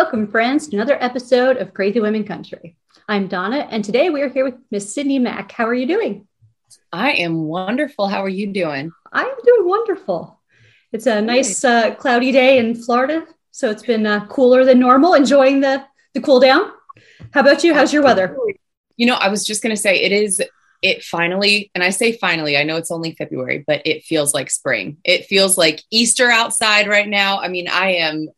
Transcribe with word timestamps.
Welcome, 0.00 0.28
friends, 0.28 0.68
to 0.68 0.76
another 0.76 0.96
episode 1.02 1.56
of 1.56 1.74
Crazy 1.74 1.98
Women 1.98 2.22
Country. 2.22 2.76
I'm 3.08 3.26
Donna, 3.26 3.66
and 3.68 3.84
today 3.84 4.10
we 4.10 4.22
are 4.22 4.28
here 4.28 4.44
with 4.44 4.54
Miss 4.70 4.94
Sydney 4.94 5.18
Mack. 5.18 5.50
How 5.50 5.66
are 5.66 5.74
you 5.74 5.88
doing? 5.88 6.28
I 6.92 7.14
am 7.14 7.46
wonderful. 7.46 8.06
How 8.06 8.22
are 8.22 8.28
you 8.28 8.46
doing? 8.46 8.92
I'm 9.12 9.26
doing 9.44 9.68
wonderful. 9.68 10.40
It's 10.92 11.06
a 11.06 11.20
nice 11.20 11.64
uh, 11.64 11.96
cloudy 11.96 12.30
day 12.30 12.58
in 12.58 12.76
Florida, 12.76 13.26
so 13.50 13.70
it's 13.70 13.82
been 13.82 14.06
uh, 14.06 14.24
cooler 14.26 14.64
than 14.64 14.78
normal. 14.78 15.14
Enjoying 15.14 15.62
the 15.62 15.84
the 16.14 16.20
cool 16.20 16.38
down. 16.38 16.70
How 17.34 17.40
about 17.40 17.64
you? 17.64 17.74
How's 17.74 17.92
your 17.92 18.04
weather? 18.04 18.36
You 18.96 19.06
know, 19.06 19.16
I 19.16 19.28
was 19.28 19.44
just 19.44 19.64
going 19.64 19.74
to 19.74 19.82
say 19.82 20.00
it 20.00 20.12
is. 20.12 20.40
It 20.80 21.02
finally, 21.02 21.72
and 21.74 21.82
I 21.82 21.90
say 21.90 22.12
finally, 22.12 22.56
I 22.56 22.62
know 22.62 22.76
it's 22.76 22.92
only 22.92 23.16
February, 23.16 23.64
but 23.66 23.82
it 23.84 24.04
feels 24.04 24.32
like 24.32 24.48
spring. 24.48 24.98
It 25.02 25.26
feels 25.26 25.58
like 25.58 25.82
Easter 25.90 26.30
outside 26.30 26.86
right 26.86 27.08
now. 27.08 27.40
I 27.40 27.48
mean, 27.48 27.66
I 27.66 27.94
am 27.94 28.28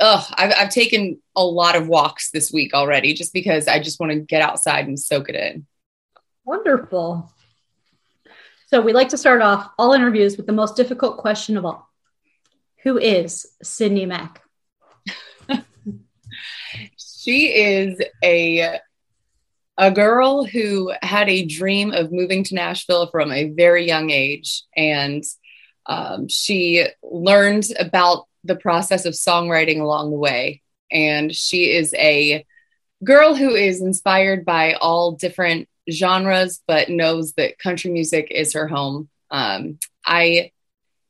oh, 0.00 0.26
I've, 0.34 0.52
I've 0.56 0.70
taken 0.70 1.20
a 1.36 1.44
lot 1.44 1.76
of 1.76 1.88
walks 1.88 2.30
this 2.30 2.52
week 2.52 2.74
already 2.74 3.14
just 3.14 3.32
because 3.32 3.68
I 3.68 3.80
just 3.80 4.00
want 4.00 4.12
to 4.12 4.18
get 4.20 4.42
outside 4.42 4.86
and 4.86 4.98
soak 4.98 5.28
it 5.28 5.34
in. 5.34 5.66
Wonderful. 6.44 7.30
So 8.66 8.80
we 8.80 8.92
like 8.92 9.10
to 9.10 9.18
start 9.18 9.40
off 9.40 9.70
all 9.78 9.92
interviews 9.92 10.36
with 10.36 10.46
the 10.46 10.52
most 10.52 10.76
difficult 10.76 11.18
question 11.18 11.56
of 11.56 11.64
all. 11.64 11.88
Who 12.82 12.98
is 12.98 13.46
Sydney 13.62 14.04
Mack? 14.06 14.42
she 16.98 17.54
is 17.54 18.00
a 18.22 18.78
a 19.76 19.90
girl 19.90 20.44
who 20.44 20.92
had 21.02 21.28
a 21.28 21.46
dream 21.46 21.92
of 21.92 22.12
moving 22.12 22.44
to 22.44 22.54
Nashville 22.54 23.08
from 23.08 23.32
a 23.32 23.50
very 23.50 23.86
young 23.86 24.10
age, 24.10 24.62
and 24.76 25.24
um, 25.86 26.28
she 26.28 26.86
learned 27.02 27.66
about 27.78 28.26
the 28.44 28.56
process 28.56 29.04
of 29.06 29.14
songwriting 29.14 29.80
along 29.80 30.10
the 30.10 30.18
way. 30.18 30.62
And 30.92 31.34
she 31.34 31.72
is 31.72 31.94
a 31.94 32.44
girl 33.02 33.34
who 33.34 33.54
is 33.54 33.82
inspired 33.82 34.44
by 34.44 34.74
all 34.74 35.12
different 35.12 35.68
genres, 35.90 36.62
but 36.66 36.88
knows 36.88 37.32
that 37.32 37.58
country 37.58 37.90
music 37.90 38.28
is 38.30 38.52
her 38.52 38.68
home. 38.68 39.08
Um, 39.30 39.78
I, 40.06 40.52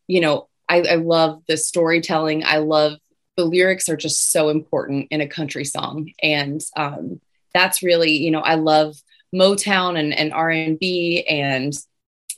you 0.06 0.20
know, 0.20 0.48
I, 0.68 0.82
I 0.82 0.94
love 0.96 1.42
the 1.46 1.56
storytelling. 1.56 2.44
I 2.44 2.58
love 2.58 2.98
the 3.36 3.44
lyrics 3.44 3.88
are 3.88 3.96
just 3.96 4.30
so 4.30 4.48
important 4.48 5.08
in 5.10 5.20
a 5.20 5.28
country 5.28 5.64
song, 5.64 6.10
and 6.22 6.60
um, 6.76 7.20
that's 7.52 7.82
really, 7.82 8.12
you 8.12 8.30
know, 8.30 8.40
I 8.40 8.54
love 8.54 8.96
Motown 9.34 9.98
and, 9.98 10.14
and 10.14 10.32
R 10.32 10.50
and 10.50 10.78
B 10.78 11.24
and 11.28 11.72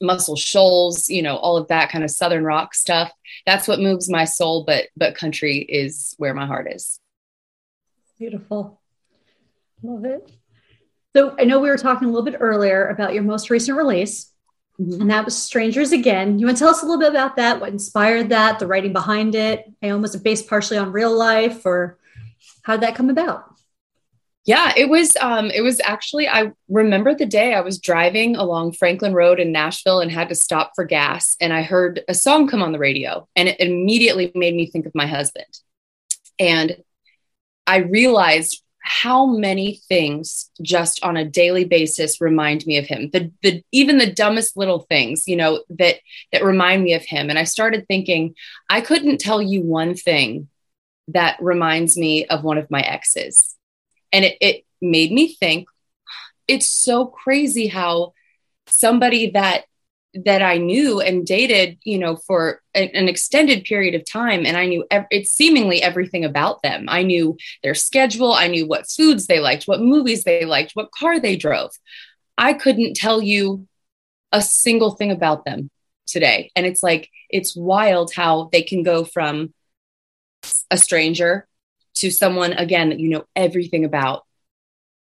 Muscle 0.00 0.36
Shoals, 0.36 1.08
you 1.08 1.22
know, 1.22 1.36
all 1.36 1.56
of 1.56 1.68
that 1.68 1.90
kind 1.90 2.04
of 2.04 2.10
southern 2.10 2.44
rock 2.44 2.74
stuff. 2.74 3.12
That's 3.44 3.66
what 3.66 3.80
moves 3.80 4.08
my 4.10 4.24
soul, 4.24 4.64
but 4.64 4.86
but 4.96 5.14
country 5.14 5.58
is 5.58 6.14
where 6.18 6.34
my 6.34 6.46
heart 6.46 6.70
is. 6.72 7.00
Beautiful. 8.18 8.80
Love 9.82 10.04
it. 10.04 10.30
So 11.14 11.34
I 11.38 11.44
know 11.44 11.60
we 11.60 11.68
were 11.68 11.78
talking 11.78 12.08
a 12.08 12.10
little 12.10 12.24
bit 12.24 12.38
earlier 12.40 12.88
about 12.88 13.14
your 13.14 13.22
most 13.22 13.50
recent 13.50 13.76
release, 13.76 14.32
mm-hmm. 14.80 15.00
and 15.00 15.10
that 15.10 15.24
was 15.24 15.36
Strangers 15.36 15.92
Again. 15.92 16.38
You 16.38 16.46
want 16.46 16.58
to 16.58 16.60
tell 16.62 16.70
us 16.70 16.82
a 16.82 16.86
little 16.86 17.00
bit 17.00 17.10
about 17.10 17.36
that? 17.36 17.60
What 17.60 17.70
inspired 17.70 18.28
that? 18.30 18.58
The 18.58 18.66
writing 18.66 18.92
behind 18.92 19.34
it? 19.34 19.64
Was 19.82 20.14
it 20.14 20.22
based 20.22 20.48
partially 20.48 20.78
on 20.78 20.92
real 20.92 21.16
life, 21.16 21.64
or 21.64 21.98
how 22.62 22.74
did 22.74 22.82
that 22.82 22.96
come 22.96 23.10
about? 23.10 23.44
Yeah, 24.46 24.72
it 24.76 24.88
was 24.88 25.16
um 25.20 25.50
it 25.50 25.62
was 25.62 25.80
actually 25.80 26.28
I 26.28 26.52
remember 26.68 27.14
the 27.14 27.26
day 27.26 27.52
I 27.52 27.60
was 27.60 27.80
driving 27.80 28.36
along 28.36 28.72
Franklin 28.72 29.12
Road 29.12 29.40
in 29.40 29.50
Nashville 29.50 30.00
and 30.00 30.10
had 30.10 30.28
to 30.28 30.36
stop 30.36 30.72
for 30.76 30.84
gas 30.84 31.36
and 31.40 31.52
I 31.52 31.62
heard 31.62 32.02
a 32.08 32.14
song 32.14 32.46
come 32.46 32.62
on 32.62 32.70
the 32.70 32.78
radio 32.78 33.28
and 33.34 33.48
it 33.48 33.58
immediately 33.58 34.30
made 34.36 34.54
me 34.54 34.66
think 34.70 34.86
of 34.86 34.94
my 34.94 35.06
husband. 35.06 35.46
And 36.38 36.76
I 37.66 37.78
realized 37.78 38.62
how 38.78 39.26
many 39.26 39.80
things 39.88 40.48
just 40.62 41.02
on 41.02 41.16
a 41.16 41.24
daily 41.24 41.64
basis 41.64 42.20
remind 42.20 42.64
me 42.66 42.78
of 42.78 42.86
him. 42.86 43.10
The 43.12 43.32
the 43.42 43.64
even 43.72 43.98
the 43.98 44.12
dumbest 44.12 44.56
little 44.56 44.86
things, 44.88 45.26
you 45.26 45.34
know, 45.34 45.64
that 45.70 45.96
that 46.30 46.44
remind 46.44 46.84
me 46.84 46.94
of 46.94 47.04
him 47.04 47.30
and 47.30 47.38
I 47.38 47.44
started 47.44 47.84
thinking 47.88 48.36
I 48.70 48.80
couldn't 48.80 49.18
tell 49.18 49.42
you 49.42 49.62
one 49.62 49.96
thing 49.96 50.48
that 51.08 51.36
reminds 51.40 51.96
me 51.96 52.26
of 52.26 52.44
one 52.44 52.58
of 52.58 52.70
my 52.70 52.80
exes 52.80 53.55
and 54.12 54.24
it, 54.24 54.36
it 54.40 54.64
made 54.80 55.12
me 55.12 55.34
think 55.34 55.68
it's 56.48 56.68
so 56.68 57.06
crazy 57.06 57.66
how 57.66 58.12
somebody 58.66 59.30
that 59.30 59.64
that 60.24 60.40
I 60.40 60.56
knew 60.56 61.00
and 61.00 61.26
dated, 61.26 61.78
you 61.82 61.98
know, 61.98 62.16
for 62.16 62.62
an 62.74 63.08
extended 63.08 63.64
period 63.64 63.94
of 63.94 64.10
time, 64.10 64.46
and 64.46 64.56
I 64.56 64.64
knew 64.64 64.86
ev- 64.90 65.06
it's 65.10 65.30
seemingly 65.30 65.82
everything 65.82 66.24
about 66.24 66.62
them. 66.62 66.86
I 66.88 67.02
knew 67.02 67.36
their 67.62 67.74
schedule, 67.74 68.32
I 68.32 68.46
knew 68.46 68.66
what 68.66 68.90
foods 68.90 69.26
they 69.26 69.40
liked, 69.40 69.64
what 69.64 69.80
movies 69.80 70.24
they 70.24 70.46
liked, 70.46 70.72
what 70.72 70.90
car 70.92 71.20
they 71.20 71.36
drove. 71.36 71.72
I 72.38 72.54
couldn't 72.54 72.96
tell 72.96 73.20
you 73.20 73.66
a 74.32 74.40
single 74.40 74.92
thing 74.92 75.10
about 75.10 75.44
them 75.44 75.70
today, 76.06 76.50
and 76.56 76.64
it's 76.64 76.82
like 76.82 77.10
it's 77.28 77.54
wild 77.54 78.14
how 78.14 78.48
they 78.52 78.62
can 78.62 78.82
go 78.82 79.04
from 79.04 79.52
a 80.70 80.78
stranger 80.78 81.46
to 81.96 82.10
someone 82.10 82.52
again 82.52 82.90
that 82.90 83.00
you 83.00 83.08
know 83.08 83.24
everything 83.34 83.84
about 83.84 84.24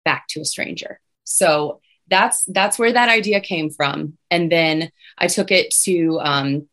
back 0.04 0.26
to 0.28 0.40
a 0.40 0.44
stranger. 0.44 1.00
So 1.24 1.80
that's 2.08 2.44
that's 2.44 2.78
where 2.78 2.92
that 2.92 3.08
idea 3.08 3.40
came 3.40 3.70
from. 3.70 4.16
And 4.30 4.50
then 4.50 4.90
i 5.18 5.26
took 5.26 5.50
it 5.50 5.74
to 5.84 6.18
um 6.20 6.68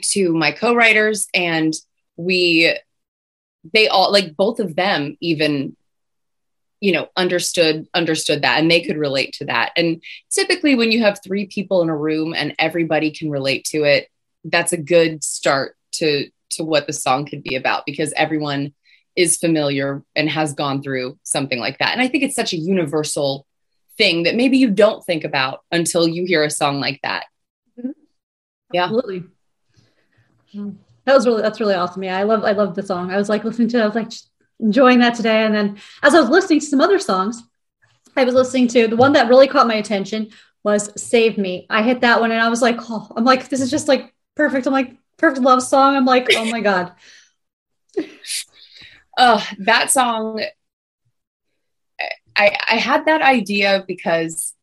to 0.00 0.32
my 0.32 0.52
co-writers 0.52 1.26
and 1.34 1.74
we 2.16 2.76
they 3.72 3.88
all 3.88 4.12
like 4.12 4.36
both 4.36 4.60
of 4.60 4.76
them 4.76 5.16
even 5.20 5.76
you 6.80 6.92
know 6.92 7.08
understood 7.16 7.86
understood 7.92 8.42
that 8.42 8.60
and 8.60 8.70
they 8.70 8.80
could 8.80 8.96
relate 8.96 9.34
to 9.34 9.44
that. 9.46 9.72
And 9.76 10.02
typically 10.30 10.74
when 10.74 10.92
you 10.92 11.02
have 11.02 11.20
three 11.22 11.46
people 11.46 11.82
in 11.82 11.88
a 11.88 11.96
room 11.96 12.34
and 12.34 12.54
everybody 12.58 13.10
can 13.10 13.30
relate 13.30 13.64
to 13.66 13.84
it 13.84 14.08
that's 14.44 14.72
a 14.72 14.78
good 14.78 15.22
start 15.22 15.76
to 15.92 16.30
to 16.50 16.64
what 16.64 16.86
the 16.86 16.92
song 16.92 17.26
could 17.26 17.42
be 17.42 17.56
about 17.56 17.84
because 17.84 18.12
everyone 18.16 18.72
is 19.18 19.36
familiar 19.36 20.00
and 20.14 20.30
has 20.30 20.54
gone 20.54 20.80
through 20.80 21.18
something 21.24 21.58
like 21.58 21.76
that. 21.78 21.92
And 21.92 22.00
I 22.00 22.06
think 22.06 22.22
it's 22.22 22.36
such 22.36 22.52
a 22.52 22.56
universal 22.56 23.44
thing 23.96 24.22
that 24.22 24.36
maybe 24.36 24.58
you 24.58 24.70
don't 24.70 25.04
think 25.04 25.24
about 25.24 25.64
until 25.72 26.06
you 26.06 26.24
hear 26.24 26.44
a 26.44 26.50
song 26.50 26.78
like 26.78 27.00
that. 27.02 27.24
Mm-hmm. 27.76 27.90
Yeah. 28.72 28.84
Absolutely. 28.84 29.24
That 31.04 31.14
was 31.14 31.26
really 31.26 31.42
that's 31.42 31.58
really 31.58 31.74
awesome. 31.74 32.04
Yeah, 32.04 32.16
I 32.16 32.22
love 32.22 32.44
I 32.44 32.52
love 32.52 32.76
the 32.76 32.82
song. 32.82 33.10
I 33.10 33.16
was 33.16 33.28
like 33.28 33.42
listening 33.42 33.66
to 33.68 33.78
it, 33.78 33.82
I 33.82 33.86
was 33.86 33.96
like 33.96 34.12
enjoying 34.60 35.00
that 35.00 35.16
today. 35.16 35.44
And 35.44 35.52
then 35.52 35.78
as 36.04 36.14
I 36.14 36.20
was 36.20 36.30
listening 36.30 36.60
to 36.60 36.66
some 36.66 36.80
other 36.80 37.00
songs, 37.00 37.42
I 38.16 38.22
was 38.22 38.34
listening 38.34 38.68
to 38.68 38.86
the 38.86 38.96
one 38.96 39.14
that 39.14 39.28
really 39.28 39.48
caught 39.48 39.66
my 39.66 39.74
attention 39.74 40.30
was 40.62 40.92
Save 41.00 41.38
Me. 41.38 41.66
I 41.68 41.82
hit 41.82 42.02
that 42.02 42.20
one 42.20 42.30
and 42.30 42.40
I 42.40 42.48
was 42.48 42.62
like, 42.62 42.76
oh, 42.88 43.10
I'm 43.16 43.24
like, 43.24 43.48
this 43.48 43.60
is 43.60 43.70
just 43.70 43.88
like 43.88 44.14
perfect. 44.36 44.68
I'm 44.68 44.72
like, 44.72 44.94
perfect 45.16 45.42
love 45.42 45.62
song. 45.62 45.96
I'm 45.96 46.04
like, 46.04 46.28
oh 46.36 46.44
my 46.44 46.60
God. 46.60 46.92
oh, 49.18 49.46
that 49.58 49.90
song. 49.90 50.42
I, 52.36 52.56
I 52.70 52.76
had 52.76 53.06
that 53.06 53.20
idea 53.20 53.84
because 53.86 54.54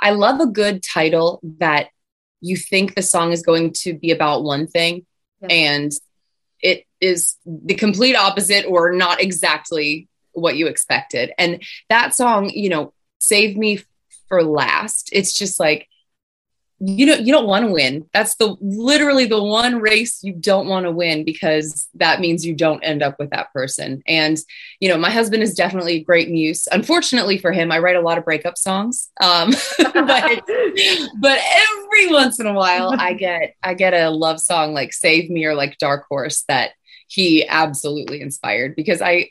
I 0.00 0.10
love 0.10 0.40
a 0.40 0.46
good 0.46 0.82
title 0.82 1.40
that 1.58 1.88
you 2.40 2.56
think 2.56 2.94
the 2.94 3.02
song 3.02 3.32
is 3.32 3.42
going 3.42 3.72
to 3.72 3.94
be 3.94 4.10
about 4.10 4.44
one 4.44 4.66
thing 4.66 5.06
yeah. 5.40 5.48
and 5.50 5.92
it 6.60 6.84
is 7.00 7.36
the 7.46 7.74
complete 7.74 8.14
opposite 8.14 8.66
or 8.66 8.92
not 8.92 9.20
exactly 9.20 10.08
what 10.32 10.56
you 10.56 10.66
expected. 10.66 11.32
And 11.38 11.62
that 11.88 12.14
song, 12.14 12.50
you 12.50 12.68
know, 12.68 12.92
saved 13.18 13.56
me 13.56 13.80
for 14.28 14.42
last. 14.42 15.10
It's 15.12 15.32
just 15.32 15.58
like 15.58 15.88
you 16.80 17.06
know 17.06 17.14
you 17.14 17.32
don't 17.32 17.46
want 17.46 17.64
to 17.64 17.72
win 17.72 18.08
that's 18.12 18.36
the 18.36 18.56
literally 18.60 19.24
the 19.24 19.42
one 19.42 19.80
race 19.80 20.22
you 20.22 20.32
don't 20.32 20.68
want 20.68 20.84
to 20.84 20.92
win 20.92 21.24
because 21.24 21.88
that 21.94 22.20
means 22.20 22.46
you 22.46 22.54
don't 22.54 22.82
end 22.84 23.02
up 23.02 23.16
with 23.18 23.30
that 23.30 23.52
person 23.52 24.00
and 24.06 24.38
you 24.78 24.88
know 24.88 24.96
my 24.96 25.10
husband 25.10 25.42
is 25.42 25.54
definitely 25.54 25.94
a 25.94 26.04
great 26.04 26.30
muse 26.30 26.68
unfortunately 26.70 27.36
for 27.36 27.50
him 27.50 27.72
i 27.72 27.78
write 27.78 27.96
a 27.96 28.00
lot 28.00 28.16
of 28.16 28.24
breakup 28.24 28.56
songs 28.56 29.10
um, 29.20 29.50
but, 29.78 30.42
but 31.20 31.40
every 31.72 32.12
once 32.12 32.38
in 32.38 32.46
a 32.46 32.54
while 32.54 32.94
i 32.98 33.12
get 33.12 33.54
i 33.62 33.74
get 33.74 33.92
a 33.92 34.08
love 34.08 34.38
song 34.40 34.72
like 34.72 34.92
save 34.92 35.28
me 35.30 35.44
or 35.44 35.54
like 35.54 35.78
dark 35.78 36.04
horse 36.08 36.44
that 36.46 36.70
he 37.08 37.46
absolutely 37.48 38.20
inspired 38.20 38.76
because 38.76 39.02
i 39.02 39.28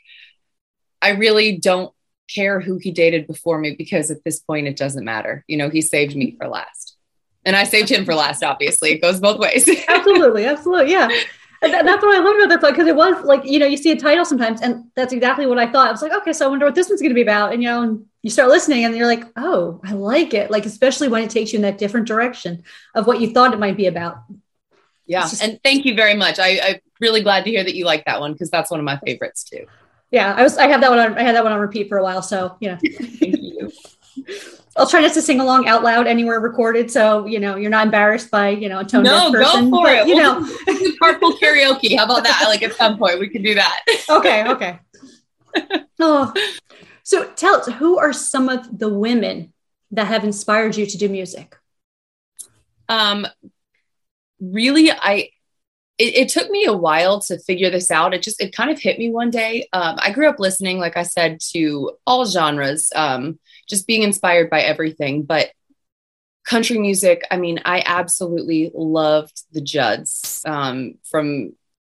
i 1.00 1.10
really 1.10 1.56
don't 1.56 1.94
care 2.28 2.60
who 2.60 2.76
he 2.76 2.92
dated 2.92 3.26
before 3.26 3.58
me 3.58 3.74
because 3.76 4.10
at 4.10 4.22
this 4.24 4.38
point 4.38 4.66
it 4.66 4.76
doesn't 4.76 5.04
matter. 5.04 5.44
You 5.48 5.56
know, 5.56 5.70
he 5.70 5.80
saved 5.80 6.14
me 6.14 6.36
for 6.38 6.46
last. 6.46 6.87
And 7.44 7.56
I 7.56 7.64
saved 7.64 7.88
him 7.88 8.04
for 8.04 8.14
last, 8.14 8.42
obviously. 8.42 8.90
It 8.90 9.02
goes 9.02 9.20
both 9.20 9.38
ways. 9.38 9.68
absolutely. 9.88 10.44
Absolutely. 10.44 10.92
Yeah. 10.92 11.08
And 11.60 11.72
that's 11.72 12.04
what 12.04 12.14
I 12.14 12.20
loved 12.20 12.38
about 12.40 12.48
that 12.50 12.60
song 12.60 12.70
because 12.70 12.86
it 12.86 12.94
was 12.94 13.24
like, 13.24 13.44
you 13.44 13.58
know, 13.58 13.66
you 13.66 13.76
see 13.76 13.90
a 13.90 13.96
title 13.96 14.24
sometimes, 14.24 14.60
and 14.60 14.84
that's 14.94 15.12
exactly 15.12 15.46
what 15.46 15.58
I 15.58 15.66
thought. 15.66 15.88
I 15.88 15.90
was 15.90 16.02
like, 16.02 16.12
okay, 16.12 16.32
so 16.32 16.46
I 16.46 16.48
wonder 16.48 16.64
what 16.64 16.76
this 16.76 16.88
one's 16.88 17.00
going 17.00 17.10
to 17.10 17.16
be 17.16 17.22
about. 17.22 17.52
And, 17.52 17.62
you 17.62 17.68
know, 17.68 17.82
and 17.82 18.06
you 18.22 18.30
start 18.30 18.48
listening 18.48 18.84
and 18.84 18.96
you're 18.96 19.08
like, 19.08 19.24
oh, 19.36 19.80
I 19.84 19.92
like 19.92 20.34
it. 20.34 20.52
Like, 20.52 20.66
especially 20.66 21.08
when 21.08 21.24
it 21.24 21.30
takes 21.30 21.52
you 21.52 21.56
in 21.56 21.62
that 21.62 21.78
different 21.78 22.06
direction 22.06 22.62
of 22.94 23.08
what 23.08 23.20
you 23.20 23.32
thought 23.32 23.54
it 23.54 23.58
might 23.58 23.76
be 23.76 23.86
about. 23.86 24.22
Yeah. 25.06 25.22
Just, 25.22 25.42
and 25.42 25.60
thank 25.64 25.84
you 25.84 25.94
very 25.94 26.14
much. 26.14 26.38
I, 26.38 26.60
I'm 26.62 26.80
really 27.00 27.22
glad 27.22 27.44
to 27.44 27.50
hear 27.50 27.64
that 27.64 27.74
you 27.74 27.84
like 27.84 28.04
that 28.04 28.20
one 28.20 28.32
because 28.32 28.50
that's 28.50 28.70
one 28.70 28.78
of 28.78 28.84
my 28.84 28.98
favorites 28.98 29.42
too. 29.42 29.66
Yeah. 30.12 30.34
I 30.34 30.42
was, 30.44 30.58
I 30.58 30.68
had 30.68 30.80
that 30.82 30.90
one 30.90 30.98
on, 31.00 31.18
I 31.18 31.22
had 31.22 31.34
that 31.34 31.42
one 31.42 31.52
on 31.52 31.58
repeat 31.58 31.88
for 31.88 31.98
a 31.98 32.04
while. 32.04 32.22
So, 32.22 32.56
you 32.60 32.68
know, 32.68 32.78
thank 32.92 33.36
you. 33.40 33.72
I'll 34.76 34.86
try 34.86 35.00
not 35.00 35.12
to 35.14 35.22
sing 35.22 35.40
along 35.40 35.66
out 35.66 35.82
loud 35.82 36.06
anywhere 36.06 36.38
recorded, 36.40 36.90
so 36.90 37.26
you 37.26 37.40
know 37.40 37.56
you're 37.56 37.70
not 37.70 37.86
embarrassed 37.86 38.30
by 38.30 38.50
you 38.50 38.68
know 38.68 38.80
a 38.80 38.84
tone 38.84 39.02
no, 39.02 39.32
deaf 39.32 39.32
person. 39.32 39.64
No, 39.64 39.70
go 39.70 39.76
for 39.76 39.86
but, 39.86 39.98
it. 39.98 40.08
You 40.08 40.14
we'll 40.14 40.40
know, 40.40 40.56
carpool 41.02 41.38
karaoke. 41.40 41.96
How 41.96 42.04
about 42.04 42.24
that? 42.24 42.44
Like 42.46 42.62
at 42.62 42.74
some 42.74 42.96
point, 42.96 43.18
we 43.18 43.28
can 43.28 43.42
do 43.42 43.54
that. 43.54 43.84
okay, 44.08 44.48
okay. 44.48 44.78
oh, 46.00 46.32
so 47.02 47.28
tell 47.32 47.56
us, 47.56 47.66
who 47.66 47.98
are 47.98 48.12
some 48.12 48.48
of 48.48 48.78
the 48.78 48.88
women 48.88 49.52
that 49.90 50.06
have 50.06 50.24
inspired 50.24 50.76
you 50.76 50.86
to 50.86 50.98
do 50.98 51.08
music? 51.08 51.56
Um, 52.88 53.26
really, 54.40 54.92
I 54.92 55.30
it, 55.98 56.14
it, 56.14 56.28
took 56.28 56.48
me 56.50 56.64
a 56.64 56.72
while 56.72 57.20
to 57.22 57.38
figure 57.40 57.70
this 57.70 57.90
out. 57.90 58.14
It 58.14 58.22
just 58.22 58.40
it 58.40 58.54
kind 58.54 58.70
of 58.70 58.80
hit 58.80 58.98
me 58.98 59.10
one 59.10 59.30
day. 59.30 59.68
Um, 59.72 59.96
I 59.98 60.12
grew 60.12 60.28
up 60.28 60.38
listening, 60.38 60.78
like 60.78 60.96
I 60.96 61.02
said, 61.02 61.40
to 61.52 61.92
all 62.06 62.24
genres. 62.24 62.92
Um, 62.94 63.38
just 63.68 63.86
being 63.86 64.02
inspired 64.02 64.48
by 64.48 64.60
everything. 64.60 65.24
But 65.24 65.50
country 66.44 66.78
music, 66.78 67.22
I 67.30 67.36
mean, 67.36 67.60
I 67.64 67.82
absolutely 67.84 68.70
loved 68.74 69.42
the 69.52 69.60
Judds. 69.60 70.40
Um, 70.46 70.94
from, 71.10 71.52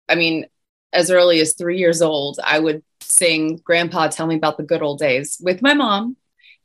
I 0.07 0.15
mean, 0.15 0.45
as 0.93 1.09
early 1.09 1.39
as 1.39 1.53
three 1.53 1.79
years 1.79 2.01
old, 2.01 2.39
I 2.43 2.59
would 2.59 2.83
sing 3.01 3.59
Grandpa 3.63 4.09
Tell 4.09 4.27
Me 4.27 4.35
About 4.35 4.57
the 4.57 4.63
Good 4.63 4.81
Old 4.81 4.99
Days 4.99 5.37
with 5.41 5.61
my 5.61 5.73
mom. 5.73 6.17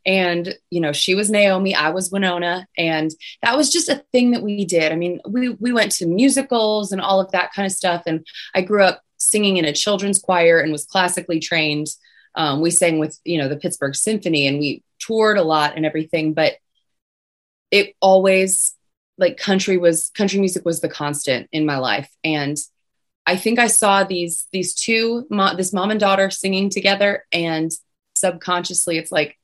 And, 0.07 0.55
you 0.71 0.81
know, 0.81 0.93
she 0.93 1.15
was 1.15 1.31
Naomi, 1.31 1.75
I 1.75 1.91
was 1.91 2.11
Wynonna. 2.11 2.65
And 2.77 3.11
that 3.43 3.57
was 3.57 3.71
just 3.73 3.89
a 3.89 4.03
thing 4.13 4.31
that 4.33 4.43
we 4.43 4.65
did. 4.65 4.93
I 4.93 4.97
mean, 4.97 5.21
we, 5.29 5.51
we 5.51 5.73
went 5.73 5.93
to 5.93 6.07
musicals 6.07 6.93
and 6.93 7.01
all 7.01 7.21
of 7.21 7.31
that 7.33 7.53
kind 7.53 7.67
of 7.67 7.73
stuff. 7.73 8.03
And 8.07 8.27
I 8.55 8.63
grew 8.63 8.83
up 8.83 9.03
singing 9.19 9.57
in 9.57 9.65
a 9.65 9.73
children's 9.73 10.19
choir 10.19 10.61
and 10.61 10.73
was 10.73 10.87
classically 10.87 11.41
trained. 11.41 11.89
Um, 12.35 12.61
we 12.61 12.71
sang 12.71 12.99
with, 12.99 13.19
you 13.25 13.39
know, 13.39 13.49
the 13.49 13.57
Pittsburgh 13.57 13.95
Symphony 13.95 14.47
and 14.47 14.59
we 14.59 14.83
toured 14.99 15.39
a 15.39 15.43
lot 15.43 15.77
and 15.77 15.85
everything, 15.85 16.35
but 16.35 16.55
it 17.71 17.95
always 18.01 18.75
like 19.19 19.37
country 19.37 19.77
was 19.77 20.11
country 20.15 20.39
music 20.39 20.65
was 20.65 20.81
the 20.81 20.89
constant 20.89 21.49
in 21.53 21.67
my 21.67 21.77
life 21.79 22.11
and 22.25 22.57
i 23.27 23.37
think 23.37 23.59
i 23.59 23.67
saw 23.67 24.05
these 24.05 24.47
these 24.53 24.75
two 24.75 25.27
this 25.57 25.73
mom 25.73 25.91
and 25.91 26.01
daughter 26.01 26.31
singing 26.31 26.71
together 26.71 27.27
and 27.33 27.73
subconsciously 28.15 28.97
it's 28.97 29.13
like 29.13 29.38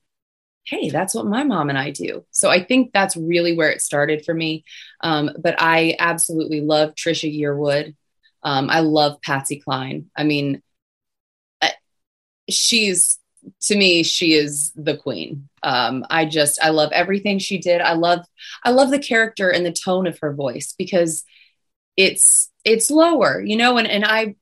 hey 0.65 0.89
that's 0.89 1.13
what 1.15 1.25
my 1.25 1.43
mom 1.43 1.69
and 1.69 1.77
i 1.77 1.91
do. 1.91 2.25
So 2.31 2.49
i 2.49 2.63
think 2.63 2.91
that's 2.93 3.15
really 3.15 3.55
where 3.55 3.69
it 3.69 3.81
started 3.81 4.25
for 4.25 4.33
me. 4.33 4.63
Um, 5.01 5.31
but 5.39 5.55
i 5.59 5.95
absolutely 5.99 6.61
love 6.61 6.95
trisha 6.95 7.31
yearwood. 7.33 7.95
Um, 8.43 8.69
i 8.69 8.79
love 8.81 9.21
patsy 9.21 9.59
cline. 9.59 10.09
I 10.15 10.23
mean 10.23 10.61
she's 12.49 13.19
to 13.61 13.75
me 13.75 14.03
she 14.03 14.33
is 14.33 14.71
the 14.75 14.97
queen. 14.97 15.49
Um, 15.63 16.05
i 16.09 16.25
just 16.25 16.59
i 16.63 16.69
love 16.69 16.91
everything 16.91 17.39
she 17.39 17.57
did. 17.57 17.81
I 17.81 17.93
love 17.93 18.25
i 18.63 18.71
love 18.71 18.91
the 18.91 18.99
character 18.99 19.49
and 19.49 19.65
the 19.65 19.71
tone 19.71 20.07
of 20.07 20.19
her 20.19 20.33
voice 20.33 20.73
because 20.77 21.23
it's 21.97 22.51
it's 22.63 22.91
lower 22.91 23.41
you 23.41 23.55
know 23.55 23.77
and, 23.77 23.87
and 23.87 24.03
i 24.03 24.35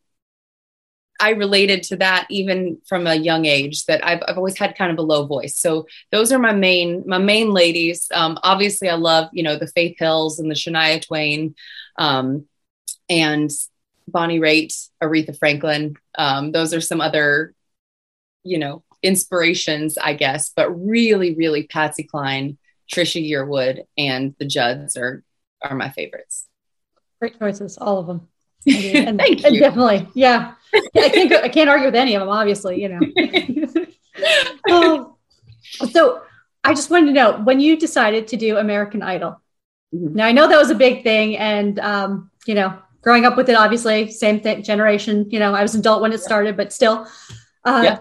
i 1.20 1.32
related 1.32 1.84
to 1.84 1.96
that 1.96 2.26
even 2.30 2.78
from 2.88 3.08
a 3.08 3.16
young 3.16 3.46
age 3.46 3.86
that 3.86 4.06
I've, 4.06 4.22
I've 4.28 4.38
always 4.38 4.58
had 4.58 4.78
kind 4.78 4.92
of 4.92 4.98
a 4.98 5.02
low 5.02 5.26
voice 5.26 5.58
so 5.58 5.88
those 6.12 6.32
are 6.32 6.40
my 6.40 6.54
main 6.54 7.04
my 7.06 7.18
main 7.18 7.52
ladies 7.52 8.08
um, 8.14 8.38
obviously 8.44 8.90
i 8.90 8.96
love 8.96 9.30
you 9.34 9.44
know 9.44 9.58
the 9.58 9.68
faith 9.68 9.98
hills 10.00 10.40
and 10.40 10.50
the 10.50 10.56
shania 10.56 11.06
twain 11.06 11.56
um, 11.98 12.46
and 13.10 13.52
bonnie 14.08 14.40
raitt 14.40 14.90
aretha 15.02 15.38
franklin 15.38 15.96
um, 16.18 16.52
those 16.52 16.74
are 16.74 16.82
some 16.82 17.02
other 17.02 17.54
you 18.44 18.58
know 18.58 18.84
inspirations, 19.04 19.98
I 19.98 20.14
guess, 20.14 20.52
but 20.56 20.72
really, 20.72 21.36
really 21.36 21.68
Patsy 21.68 22.04
Cline, 22.04 22.58
Trisha 22.92 23.22
Yearwood, 23.22 23.84
and 23.98 24.34
the 24.40 24.46
Judds 24.46 24.98
are 24.98 25.24
are 25.62 25.76
my 25.76 25.90
favorites. 25.90 26.48
Great 27.20 27.38
choices, 27.38 27.78
all 27.78 28.00
of 28.00 28.08
them. 28.08 28.28
And, 28.66 29.20
Thank 29.20 29.44
and 29.44 29.56
you. 29.56 29.62
definitely, 29.62 30.08
yeah. 30.14 30.54
I 30.74 31.10
can't 31.10 31.30
go, 31.30 31.42
I 31.42 31.50
can't 31.50 31.70
argue 31.70 31.88
with 31.88 31.96
any 31.96 32.16
of 32.16 32.22
them. 32.22 32.30
Obviously, 32.30 32.82
you 32.82 32.90
know. 32.90 33.00
um, 34.72 35.16
so, 35.92 36.22
I 36.64 36.74
just 36.74 36.90
wanted 36.90 37.08
to 37.08 37.14
know 37.14 37.40
when 37.40 37.60
you 37.60 37.78
decided 37.78 38.28
to 38.30 38.38
do 38.38 38.58
American 38.58 39.02
Idol. 39.02 39.42
Mm-hmm. 39.94 40.16
Now 40.16 40.26
I 40.26 40.32
know 40.32 40.48
that 40.48 40.58
was 40.58 40.70
a 40.70 40.76
big 40.76 41.04
thing, 41.04 41.38
and 41.38 41.78
um, 41.80 42.32
you 42.46 42.56
know, 42.56 42.78
growing 43.02 43.26
up 43.26 43.38
with 43.38 43.50
it, 43.50 43.56
obviously, 43.56 44.10
same 44.10 44.40
thing, 44.40 44.64
generation. 44.64 45.30
You 45.30 45.40
know, 45.40 45.54
I 45.54 45.62
was 45.62 45.74
an 45.74 45.82
adult 45.82 46.02
when 46.02 46.14
it 46.14 46.22
started, 46.22 46.58
but 46.58 46.74
still. 46.74 47.08
Uh, 47.66 47.82
yeah 47.84 48.00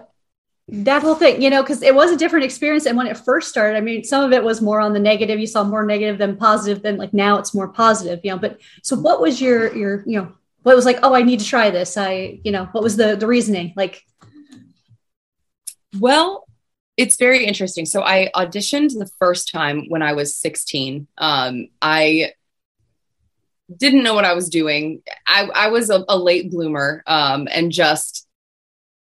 that 0.69 1.01
whole 1.01 1.15
thing, 1.15 1.41
you 1.41 1.49
know, 1.49 1.61
because 1.61 1.81
it 1.81 1.93
was 1.93 2.11
a 2.11 2.17
different 2.17 2.45
experience. 2.45 2.85
And 2.85 2.97
when 2.97 3.07
it 3.07 3.17
first 3.17 3.49
started, 3.49 3.77
I 3.77 3.81
mean, 3.81 4.03
some 4.03 4.23
of 4.23 4.31
it 4.31 4.43
was 4.43 4.61
more 4.61 4.79
on 4.79 4.93
the 4.93 4.99
negative. 4.99 5.39
You 5.39 5.47
saw 5.47 5.63
more 5.63 5.85
negative 5.85 6.17
than 6.17 6.37
positive. 6.37 6.81
Than 6.81 6.97
like 6.97 7.13
now, 7.13 7.37
it's 7.37 7.53
more 7.53 7.67
positive. 7.67 8.21
You 8.23 8.31
know, 8.31 8.37
but 8.37 8.59
so 8.81 8.95
what 8.95 9.21
was 9.21 9.41
your 9.41 9.75
your 9.75 10.03
you 10.07 10.21
know 10.21 10.31
what 10.63 10.75
was 10.75 10.85
like? 10.85 10.99
Oh, 11.03 11.13
I 11.13 11.21
need 11.21 11.39
to 11.39 11.45
try 11.45 11.69
this. 11.69 11.97
I 11.97 12.39
you 12.43 12.51
know 12.51 12.65
what 12.71 12.83
was 12.83 12.97
the 12.97 13.15
the 13.15 13.27
reasoning 13.27 13.73
like? 13.75 14.03
Well, 15.99 16.47
it's 16.97 17.17
very 17.17 17.45
interesting. 17.45 17.85
So 17.85 18.01
I 18.01 18.29
auditioned 18.35 18.97
the 18.97 19.09
first 19.19 19.51
time 19.51 19.85
when 19.89 20.01
I 20.01 20.13
was 20.13 20.35
16. 20.35 21.07
Um, 21.17 21.67
I 21.81 22.33
didn't 23.75 24.03
know 24.03 24.13
what 24.13 24.25
I 24.25 24.33
was 24.33 24.49
doing. 24.49 25.01
I, 25.27 25.49
I 25.53 25.67
was 25.69 25.89
a, 25.89 26.03
a 26.07 26.17
late 26.17 26.51
bloomer 26.51 27.03
um, 27.07 27.47
and 27.51 27.71
just 27.71 28.27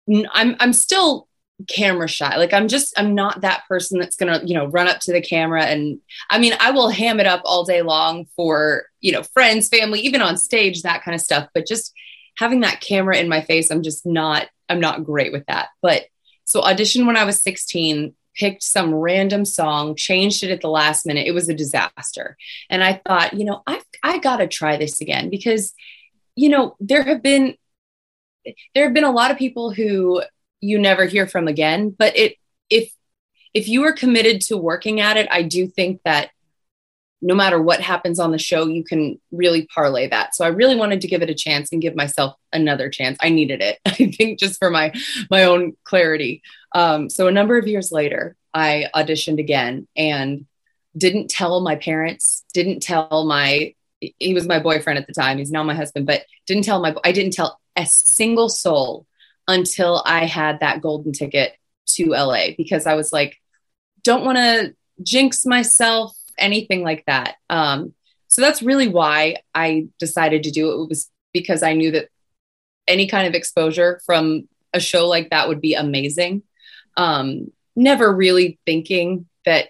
I'm 0.08 0.56
I'm 0.58 0.72
still 0.72 1.28
camera 1.68 2.08
shy. 2.08 2.36
Like 2.36 2.52
I'm 2.52 2.68
just 2.68 2.98
I'm 2.98 3.14
not 3.14 3.40
that 3.42 3.64
person 3.68 3.98
that's 3.98 4.16
going 4.16 4.32
to, 4.32 4.46
you 4.46 4.54
know, 4.54 4.66
run 4.66 4.88
up 4.88 5.00
to 5.00 5.12
the 5.12 5.20
camera 5.20 5.64
and 5.64 6.00
I 6.30 6.38
mean, 6.38 6.54
I 6.60 6.70
will 6.70 6.88
ham 6.88 7.20
it 7.20 7.26
up 7.26 7.42
all 7.44 7.64
day 7.64 7.82
long 7.82 8.26
for, 8.36 8.84
you 9.00 9.12
know, 9.12 9.22
friends, 9.22 9.68
family, 9.68 10.00
even 10.00 10.22
on 10.22 10.36
stage, 10.36 10.82
that 10.82 11.02
kind 11.02 11.14
of 11.14 11.20
stuff, 11.20 11.48
but 11.54 11.66
just 11.66 11.92
having 12.36 12.60
that 12.60 12.80
camera 12.80 13.16
in 13.16 13.28
my 13.28 13.40
face, 13.40 13.70
I'm 13.70 13.82
just 13.82 14.06
not 14.06 14.48
I'm 14.68 14.80
not 14.80 15.04
great 15.04 15.32
with 15.32 15.46
that. 15.46 15.68
But 15.82 16.04
so 16.44 16.62
auditioned 16.62 17.06
when 17.06 17.16
I 17.16 17.24
was 17.24 17.40
16, 17.42 18.14
picked 18.34 18.62
some 18.62 18.94
random 18.94 19.44
song, 19.44 19.94
changed 19.94 20.42
it 20.42 20.50
at 20.50 20.60
the 20.60 20.68
last 20.68 21.06
minute. 21.06 21.26
It 21.26 21.32
was 21.32 21.48
a 21.48 21.54
disaster. 21.54 22.36
And 22.70 22.82
I 22.82 23.00
thought, 23.06 23.34
you 23.34 23.44
know, 23.44 23.62
I 23.66 23.80
I 24.02 24.18
got 24.18 24.38
to 24.38 24.46
try 24.46 24.76
this 24.76 25.00
again 25.00 25.30
because 25.30 25.74
you 26.34 26.48
know, 26.48 26.76
there 26.80 27.02
have 27.02 27.22
been 27.22 27.56
there 28.74 28.84
have 28.84 28.94
been 28.94 29.04
a 29.04 29.12
lot 29.12 29.30
of 29.30 29.38
people 29.38 29.72
who 29.72 30.22
you 30.62 30.78
never 30.78 31.04
hear 31.04 31.26
from 31.26 31.48
again. 31.48 31.94
But 31.96 32.16
it 32.16 32.36
if 32.70 32.90
if 33.52 33.68
you 33.68 33.84
are 33.84 33.92
committed 33.92 34.40
to 34.42 34.56
working 34.56 35.00
at 35.00 35.18
it, 35.18 35.28
I 35.30 35.42
do 35.42 35.66
think 35.66 36.00
that 36.04 36.30
no 37.20 37.34
matter 37.34 37.60
what 37.60 37.80
happens 37.80 38.18
on 38.18 38.32
the 38.32 38.38
show, 38.38 38.66
you 38.66 38.82
can 38.82 39.20
really 39.30 39.66
parlay 39.72 40.08
that. 40.08 40.34
So 40.34 40.44
I 40.44 40.48
really 40.48 40.74
wanted 40.74 41.02
to 41.02 41.08
give 41.08 41.22
it 41.22 41.30
a 41.30 41.34
chance 41.34 41.70
and 41.70 41.80
give 41.80 41.94
myself 41.94 42.34
another 42.52 42.90
chance. 42.90 43.16
I 43.20 43.28
needed 43.28 43.60
it, 43.60 43.78
I 43.86 44.10
think, 44.16 44.38
just 44.38 44.58
for 44.58 44.70
my 44.70 44.92
my 45.30 45.44
own 45.44 45.74
clarity. 45.84 46.42
Um, 46.72 47.10
so 47.10 47.26
a 47.26 47.32
number 47.32 47.58
of 47.58 47.68
years 47.68 47.92
later, 47.92 48.36
I 48.54 48.86
auditioned 48.94 49.38
again 49.38 49.86
and 49.96 50.46
didn't 50.96 51.28
tell 51.28 51.60
my 51.60 51.76
parents, 51.76 52.44
didn't 52.54 52.80
tell 52.80 53.24
my 53.26 53.74
he 54.18 54.34
was 54.34 54.48
my 54.48 54.58
boyfriend 54.58 54.98
at 54.98 55.06
the 55.06 55.12
time. 55.12 55.38
He's 55.38 55.52
now 55.52 55.62
my 55.62 55.74
husband, 55.74 56.06
but 56.06 56.24
didn't 56.46 56.64
tell 56.64 56.80
my 56.80 56.94
I 57.04 57.12
didn't 57.12 57.34
tell 57.34 57.60
a 57.76 57.86
single 57.86 58.48
soul 58.48 59.06
until 59.48 60.02
I 60.04 60.26
had 60.26 60.60
that 60.60 60.80
golden 60.80 61.12
ticket 61.12 61.54
to 61.88 62.10
LA 62.10 62.48
because 62.56 62.86
I 62.86 62.94
was 62.94 63.12
like, 63.12 63.40
don't 64.04 64.24
want 64.24 64.38
to 64.38 64.74
jinx 65.02 65.44
myself, 65.44 66.16
anything 66.38 66.82
like 66.82 67.04
that. 67.06 67.36
Um, 67.50 67.94
so 68.28 68.40
that's 68.40 68.62
really 68.62 68.88
why 68.88 69.36
I 69.54 69.88
decided 69.98 70.44
to 70.44 70.50
do 70.50 70.70
it. 70.70 70.82
It 70.82 70.88
was 70.88 71.10
because 71.32 71.62
I 71.62 71.74
knew 71.74 71.90
that 71.92 72.08
any 72.88 73.06
kind 73.06 73.28
of 73.28 73.34
exposure 73.34 74.00
from 74.06 74.48
a 74.72 74.80
show 74.80 75.06
like 75.08 75.30
that 75.30 75.48
would 75.48 75.60
be 75.60 75.74
amazing. 75.74 76.42
Um, 76.96 77.52
never 77.76 78.14
really 78.14 78.58
thinking 78.64 79.26
that, 79.44 79.68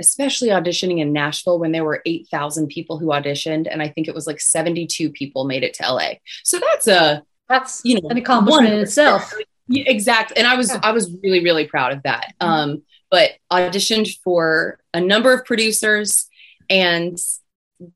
especially 0.00 0.48
auditioning 0.48 1.00
in 1.00 1.12
Nashville 1.12 1.58
when 1.58 1.72
there 1.72 1.84
were 1.84 2.02
8,000 2.06 2.68
people 2.68 2.98
who 2.98 3.06
auditioned, 3.06 3.66
and 3.70 3.82
I 3.82 3.88
think 3.88 4.06
it 4.06 4.14
was 4.14 4.26
like 4.26 4.40
72 4.40 5.10
people 5.10 5.44
made 5.44 5.64
it 5.64 5.74
to 5.74 5.92
LA. 5.92 6.12
So 6.44 6.60
that's 6.60 6.86
a 6.86 7.22
that's 7.48 7.82
you 7.84 8.00
know 8.00 8.08
an 8.08 8.18
accomplishment 8.18 8.74
in 8.74 8.80
itself 8.80 9.32
Yeah, 9.68 9.84
exactly. 9.86 10.38
And 10.38 10.46
I 10.46 10.56
was 10.56 10.70
yeah. 10.70 10.80
I 10.82 10.92
was 10.92 11.10
really 11.22 11.44
really 11.44 11.66
proud 11.66 11.92
of 11.92 12.02
that. 12.02 12.34
Mm-hmm. 12.40 12.52
Um, 12.52 12.82
but 13.10 13.32
auditioned 13.52 14.18
for 14.22 14.80
a 14.92 15.00
number 15.00 15.32
of 15.32 15.44
producers 15.44 16.26
and 16.68 17.18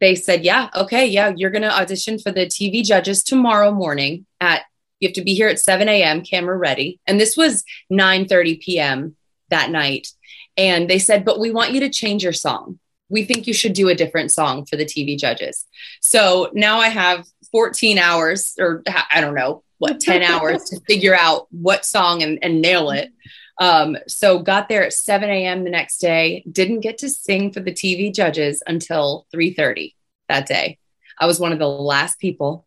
they 0.00 0.14
said, 0.14 0.44
"Yeah, 0.44 0.68
okay, 0.74 1.06
yeah, 1.06 1.32
you're 1.34 1.50
going 1.50 1.62
to 1.62 1.74
audition 1.74 2.18
for 2.18 2.30
the 2.30 2.46
TV 2.46 2.84
judges 2.84 3.24
tomorrow 3.24 3.72
morning 3.72 4.26
at 4.40 4.62
you 5.00 5.08
have 5.08 5.14
to 5.14 5.22
be 5.22 5.34
here 5.34 5.48
at 5.48 5.58
7 5.58 5.88
a.m. 5.88 6.22
camera 6.22 6.56
ready." 6.56 7.00
And 7.06 7.18
this 7.18 7.36
was 7.36 7.64
9:30 7.90 8.60
p.m. 8.60 9.16
that 9.48 9.70
night. 9.70 10.08
And 10.56 10.88
they 10.88 10.98
said, 10.98 11.24
"But 11.24 11.40
we 11.40 11.50
want 11.50 11.72
you 11.72 11.80
to 11.80 11.90
change 11.90 12.22
your 12.22 12.32
song. 12.32 12.78
We 13.08 13.24
think 13.24 13.46
you 13.46 13.54
should 13.54 13.72
do 13.72 13.88
a 13.88 13.94
different 13.94 14.30
song 14.30 14.66
for 14.66 14.76
the 14.76 14.84
TV 14.84 15.18
judges." 15.18 15.66
So 16.00 16.50
now 16.52 16.78
I 16.78 16.88
have 16.88 17.26
14 17.52 17.98
hours, 17.98 18.54
or 18.58 18.82
I 19.12 19.20
don't 19.20 19.34
know 19.34 19.62
what 19.78 20.00
10 20.00 20.22
hours 20.32 20.64
to 20.64 20.80
figure 20.80 21.14
out 21.14 21.46
what 21.50 21.84
song 21.84 22.22
and, 22.22 22.38
and 22.42 22.60
nail 22.60 22.90
it. 22.90 23.12
Um, 23.60 23.96
so 24.08 24.38
got 24.38 24.68
there 24.68 24.84
at 24.84 24.92
7 24.92 25.28
a.m. 25.28 25.64
the 25.64 25.70
next 25.70 25.98
day. 25.98 26.42
Didn't 26.50 26.80
get 26.80 26.98
to 26.98 27.08
sing 27.08 27.52
for 27.52 27.60
the 27.60 27.72
TV 27.72 28.12
judges 28.12 28.62
until 28.66 29.26
3:30 29.32 29.94
that 30.28 30.46
day. 30.46 30.78
I 31.18 31.26
was 31.26 31.38
one 31.38 31.52
of 31.52 31.58
the 31.58 31.68
last 31.68 32.18
people. 32.18 32.66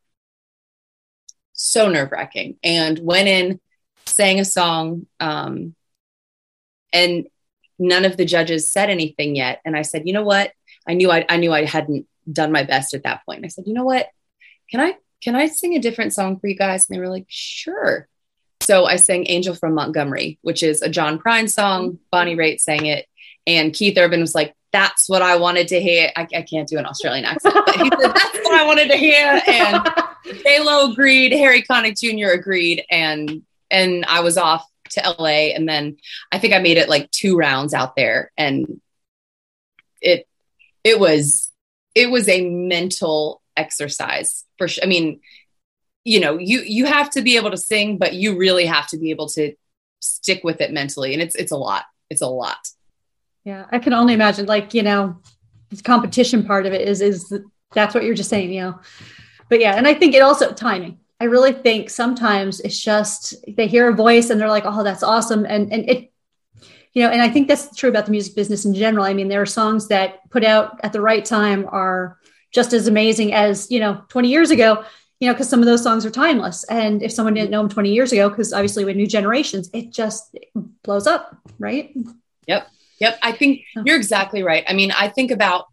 So 1.54 1.90
nerve 1.90 2.12
wracking, 2.12 2.58
and 2.64 3.00
went 3.00 3.28
in, 3.28 3.60
sang 4.06 4.40
a 4.40 4.46
song, 4.46 5.08
um, 5.20 5.74
and 6.94 7.28
none 7.80 8.06
of 8.06 8.18
the 8.18 8.26
judges 8.26 8.70
said 8.70 8.90
anything 8.90 9.36
yet. 9.36 9.62
And 9.66 9.76
I 9.76 9.82
said, 9.82 10.04
you 10.06 10.14
know 10.14 10.24
what? 10.24 10.52
I 10.88 10.94
knew 10.94 11.12
I, 11.12 11.26
I 11.28 11.38
knew 11.38 11.52
I 11.52 11.66
hadn't 11.66 12.08
done 12.32 12.52
my 12.52 12.64
best 12.64 12.94
at 12.94 13.04
that 13.04 13.26
point. 13.26 13.46
I 13.46 13.48
said, 13.50 13.66
you 13.68 13.74
know 13.74 13.84
what? 13.84 14.10
Can 14.70 14.80
I 14.82 14.96
can 15.22 15.36
I 15.36 15.48
sing 15.48 15.76
a 15.76 15.80
different 15.80 16.14
song 16.14 16.40
for 16.40 16.48
you 16.48 16.56
guys? 16.56 16.88
And 16.88 16.96
they 16.96 17.00
were 17.00 17.10
like, 17.10 17.26
sure. 17.28 18.08
So 18.62 18.86
I 18.86 18.96
sang 18.96 19.26
Angel 19.28 19.56
from 19.56 19.74
Montgomery, 19.74 20.40
which 20.42 20.64
is 20.64 20.82
a 20.82 20.90
John 20.90 21.20
Prine 21.20 21.50
song. 21.50 21.88
Mm-hmm. 21.88 21.96
Bonnie 22.12 22.36
Raitt 22.36 22.60
sang 22.60 22.86
it. 22.86 23.08
And 23.48 23.74
Keith 23.74 23.98
Urban 23.98 24.22
was 24.22 24.36
like, 24.36 24.56
that's 24.72 25.08
what 25.08 25.22
I 25.22 25.38
wanted 25.38 25.68
to 25.70 25.80
hear. 25.80 26.12
I, 26.16 26.28
I 26.36 26.42
can't 26.42 26.68
do 26.68 26.78
an 26.78 26.86
Australian 26.86 27.26
accent, 27.26 27.56
but 27.66 27.76
he 27.76 27.90
said, 27.90 28.14
that's 28.14 28.38
what 28.40 28.54
I 28.54 28.66
wanted 28.66 28.90
to 28.90 28.98
hear. 28.98 29.42
And 29.48 29.88
J-Lo 30.44 30.92
agreed, 30.92 31.32
Harry 31.32 31.62
Connick 31.62 32.00
Jr. 32.00 32.32
agreed. 32.32 32.84
And, 32.90 33.44
and 33.72 34.06
I 34.08 34.22
was 34.22 34.38
off 34.38 34.66
to 34.92 35.16
LA. 35.18 35.54
And 35.56 35.68
then 35.68 35.98
I 36.32 36.40
think 36.40 36.54
I 36.54 36.60
made 36.60 36.78
it 36.78 36.90
like 36.90 37.10
two 37.12 37.38
rounds 37.38 37.74
out 37.74 37.96
there. 37.96 38.32
And 38.38 38.82
it, 40.02 40.28
it 40.84 41.00
was, 41.00 41.52
it 41.94 42.10
was 42.10 42.28
a 42.28 42.50
mental 42.50 43.42
exercise 43.56 44.45
for 44.58 44.68
sure. 44.68 44.84
I 44.84 44.88
mean, 44.88 45.20
you 46.06 46.20
know 46.20 46.38
you 46.38 46.62
you 46.62 46.86
have 46.86 47.10
to 47.10 47.22
be 47.22 47.36
able 47.36 47.52
to 47.52 47.58
sing 47.58 47.98
but 47.98 48.14
you 48.14 48.38
really 48.38 48.66
have 48.66 48.88
to 48.88 48.98
be 48.98 49.10
able 49.10 49.28
to 49.28 49.54
stick 50.00 50.44
with 50.44 50.62
it 50.62 50.72
mentally. 50.72 51.14
And 51.14 51.22
it's 51.22 51.36
it's 51.36 51.52
a 51.52 51.58
lot. 51.58 51.84
It's 52.10 52.22
a 52.22 52.28
lot. 52.28 52.70
Yeah 53.44 53.66
i 53.72 53.80
can 53.80 53.94
only 53.94 54.14
imagine 54.14 54.46
like 54.46 54.74
you 54.74 54.84
know 54.84 55.18
the 55.70 55.82
competition 55.82 56.46
part 56.46 56.66
of 56.66 56.74
it 56.74 56.88
is 56.88 57.02
is 57.02 57.34
that's 57.74 57.94
what 57.94 58.04
you're 58.04 58.16
just 58.16 58.30
saying 58.30 58.54
you 58.54 58.62
know. 58.62 58.80
But 59.50 59.60
yeah 59.60 59.76
and 59.76 59.88
i 59.88 59.94
think 59.94 60.14
it 60.14 60.22
also 60.22 60.54
timing. 60.54 61.00
I 61.20 61.26
really 61.26 61.54
think 61.54 61.90
sometimes 61.90 62.60
it's 62.60 62.80
just 62.80 63.36
they 63.48 63.68
hear 63.68 63.90
a 63.90 63.94
voice 63.94 64.30
and 64.30 64.40
they're 64.40 64.48
like 64.48 64.66
oh 64.66 64.84
that's 64.84 65.04
awesome. 65.04 65.46
And 65.46 65.74
and 65.74 65.90
it 65.90 66.12
you 66.94 67.04
know 67.04 67.10
and 67.10 67.22
i 67.22 67.30
think 67.30 67.48
that's 67.48 67.76
true 67.76 67.90
about 67.90 68.06
the 68.06 68.12
music 68.12 68.36
business 68.36 68.66
in 68.66 68.76
general. 68.76 69.06
I 69.06 69.14
mean 69.14 69.28
there 69.28 69.42
are 69.42 69.48
songs 69.48 69.88
that 69.88 70.30
put 70.30 70.44
out 70.44 70.80
at 70.84 70.94
the 70.94 71.02
right 71.02 71.26
time 71.26 71.68
are 71.72 72.20
just 72.56 72.74
as 72.74 72.88
amazing 72.88 73.34
as 73.34 73.70
you 73.70 73.80
know 73.80 74.02
20 74.10 74.30
years 74.30 74.50
ago 74.50 74.84
you 75.20 75.28
know, 75.28 75.34
because 75.34 75.50
some 75.50 75.62
of 75.62 75.66
those 75.66 75.82
songs 75.82 76.06
are 76.06 76.12
timeless. 76.12 76.64
And 76.66 77.02
if 77.02 77.12
someone 77.12 77.34
didn't 77.34 77.50
know 77.50 77.62
them 77.62 77.70
20 77.70 77.94
years 77.94 78.12
ago, 78.12 78.30
because 78.30 78.52
obviously 78.52 78.84
with 78.84 78.98
new 78.98 79.08
generations, 79.08 79.70
it 79.74 79.92
just 79.92 80.36
blows 80.84 81.08
up, 81.08 81.38
right? 81.58 81.96
Yep. 82.48 82.68
Yep. 83.00 83.20
I 83.24 83.32
think 83.32 83.62
you're 83.86 83.96
exactly 83.96 84.44
right. 84.44 84.64
I 84.68 84.74
mean, 84.74 84.92
I 84.92 85.08
think 85.08 85.32
about 85.32 85.68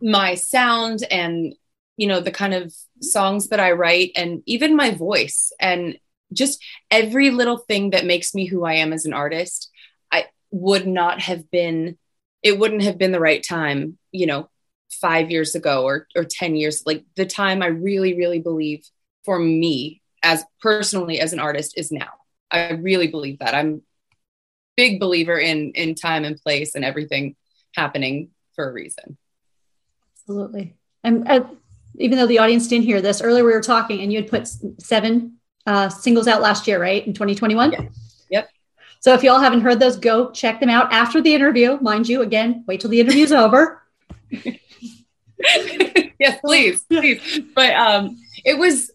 my 0.00 0.34
sound 0.34 1.04
and, 1.10 1.54
you 1.96 2.06
know, 2.06 2.20
the 2.20 2.30
kind 2.30 2.54
of 2.54 2.74
songs 3.00 3.48
that 3.48 3.60
I 3.60 3.72
write 3.72 4.12
and 4.16 4.42
even 4.46 4.76
my 4.76 4.92
voice 4.92 5.52
and 5.60 5.98
just 6.32 6.62
every 6.90 7.30
little 7.30 7.58
thing 7.58 7.90
that 7.90 8.06
makes 8.06 8.34
me 8.34 8.46
who 8.46 8.64
I 8.64 8.74
am 8.74 8.92
as 8.92 9.04
an 9.04 9.12
artist. 9.12 9.70
I 10.10 10.26
would 10.50 10.86
not 10.86 11.20
have 11.20 11.50
been, 11.50 11.98
it 12.42 12.58
wouldn't 12.58 12.82
have 12.82 12.98
been 12.98 13.12
the 13.12 13.20
right 13.20 13.42
time, 13.46 13.98
you 14.10 14.26
know, 14.26 14.48
five 15.00 15.30
years 15.30 15.54
ago 15.54 15.84
or, 15.84 16.06
or 16.16 16.24
10 16.24 16.56
years, 16.56 16.82
like 16.86 17.04
the 17.16 17.26
time 17.26 17.62
I 17.62 17.66
really, 17.66 18.14
really 18.14 18.38
believe 18.38 18.84
for 19.24 19.38
me 19.38 20.02
as 20.22 20.44
personally 20.60 21.20
as 21.20 21.32
an 21.32 21.40
artist 21.40 21.74
is 21.76 21.92
now. 21.92 22.10
I 22.50 22.72
really 22.72 23.08
believe 23.08 23.38
that. 23.40 23.54
I'm 23.54 23.82
big 24.76 24.98
believer 25.00 25.38
in 25.38 25.72
in 25.72 25.94
time 25.94 26.24
and 26.24 26.36
place 26.36 26.74
and 26.74 26.84
everything 26.84 27.36
happening 27.74 28.30
for 28.54 28.68
a 28.68 28.72
reason. 28.72 29.16
Absolutely. 30.16 30.74
And 31.02 31.28
uh, 31.28 31.44
even 31.96 32.18
though 32.18 32.26
the 32.26 32.38
audience 32.38 32.66
didn't 32.68 32.84
hear 32.84 33.00
this 33.00 33.20
earlier, 33.20 33.44
we 33.44 33.52
were 33.52 33.60
talking 33.60 34.00
and 34.00 34.12
you 34.12 34.20
had 34.20 34.30
put 34.30 34.48
seven 34.78 35.38
uh, 35.66 35.88
singles 35.88 36.26
out 36.26 36.40
last 36.40 36.66
year, 36.66 36.80
right? 36.80 37.06
In 37.06 37.12
2021. 37.12 37.72
Yeah. 37.72 37.80
Yep. 38.30 38.50
So 39.00 39.12
if 39.14 39.22
y'all 39.22 39.38
haven't 39.38 39.60
heard 39.60 39.80
those, 39.80 39.96
go 39.96 40.30
check 40.30 40.60
them 40.60 40.70
out 40.70 40.92
after 40.92 41.20
the 41.20 41.34
interview. 41.34 41.78
Mind 41.80 42.08
you, 42.08 42.22
again, 42.22 42.64
wait 42.66 42.80
till 42.80 42.90
the 42.90 43.00
interview's 43.00 43.32
over. 43.44 43.82
yes, 46.18 46.40
please, 46.44 46.84
please. 46.84 47.40
But 47.54 47.74
um, 47.74 48.16
it 48.44 48.58
was, 48.58 48.90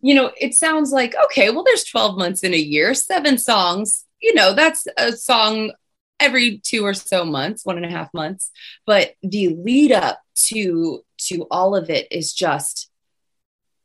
you 0.00 0.14
know, 0.14 0.30
it 0.38 0.54
sounds 0.54 0.92
like 0.92 1.14
okay. 1.26 1.50
Well, 1.50 1.64
there's 1.64 1.84
12 1.84 2.18
months 2.18 2.42
in 2.42 2.54
a 2.54 2.58
year, 2.58 2.94
seven 2.94 3.38
songs. 3.38 4.04
You 4.20 4.34
know, 4.34 4.54
that's 4.54 4.86
a 4.96 5.12
song 5.12 5.72
every 6.20 6.58
two 6.58 6.84
or 6.84 6.94
so 6.94 7.24
months, 7.24 7.64
one 7.64 7.76
and 7.76 7.86
a 7.86 7.90
half 7.90 8.12
months. 8.14 8.50
But 8.86 9.14
the 9.22 9.48
lead 9.48 9.92
up 9.92 10.20
to 10.46 11.04
to 11.18 11.46
all 11.50 11.76
of 11.76 11.90
it 11.90 12.08
is 12.10 12.32
just 12.32 12.90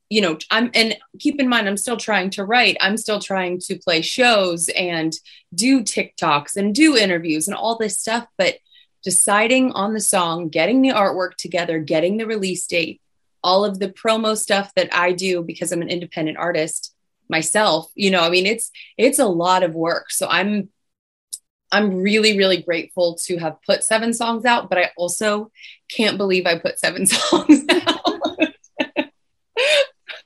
you 0.10 0.22
know 0.22 0.38
i'm 0.50 0.72
and 0.74 0.98
keep 1.20 1.40
in 1.40 1.48
mind 1.48 1.68
i'm 1.68 1.78
still 1.78 1.98
trying 1.98 2.30
to 2.30 2.44
write 2.44 2.76
i'm 2.82 2.98
still 2.98 3.20
trying 3.20 3.60
to 3.60 3.78
play 3.78 4.02
shows 4.02 4.68
and 4.70 5.14
do 5.54 5.82
tiktoks 5.82 6.56
and 6.56 6.74
do 6.74 6.98
interviews 6.98 7.48
and 7.48 7.56
all 7.56 7.78
this 7.78 7.98
stuff 7.98 8.26
but 8.38 8.56
deciding 9.04 9.72
on 9.72 9.94
the 9.94 10.00
song, 10.00 10.50
getting 10.50 10.82
the 10.82 10.90
artwork 10.90 11.36
together, 11.36 11.80
getting 11.80 12.18
the 12.18 12.26
release 12.26 12.66
date, 12.68 13.02
all 13.44 13.64
of 13.64 13.80
the 13.80 13.90
promo 13.90 14.38
stuff 14.38 14.74
that 14.76 14.94
I 14.94 15.14
do 15.14 15.42
because 15.42 15.72
I'm 15.72 15.82
an 15.82 15.90
independent 15.90 16.38
artist 16.38 16.94
myself, 17.30 17.92
you 17.96 18.12
know, 18.12 18.22
I 18.22 18.30
mean 18.30 18.46
it's 18.46 18.72
it's 18.98 19.20
a 19.20 19.28
lot 19.28 19.64
of 19.64 19.74
work. 19.76 20.12
So 20.12 20.28
I'm 20.28 20.70
I'm 21.72 22.02
really 22.02 22.38
really 22.38 22.62
grateful 22.62 23.18
to 23.26 23.38
have 23.38 23.62
put 23.66 23.84
seven 23.84 24.14
songs 24.14 24.46
out, 24.46 24.70
but 24.70 24.80
I 24.80 24.92
also 24.98 25.52
can't 25.90 26.18
believe 26.18 26.46
I 26.46 26.58
put 26.58 26.80
seven 26.80 27.06
songs 27.06 27.66
out. 27.70 28.20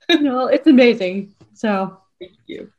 no, 0.22 0.48
it's 0.48 0.68
amazing. 0.68 1.36
So 1.54 1.98
thank 2.20 2.34
you. 2.48 2.72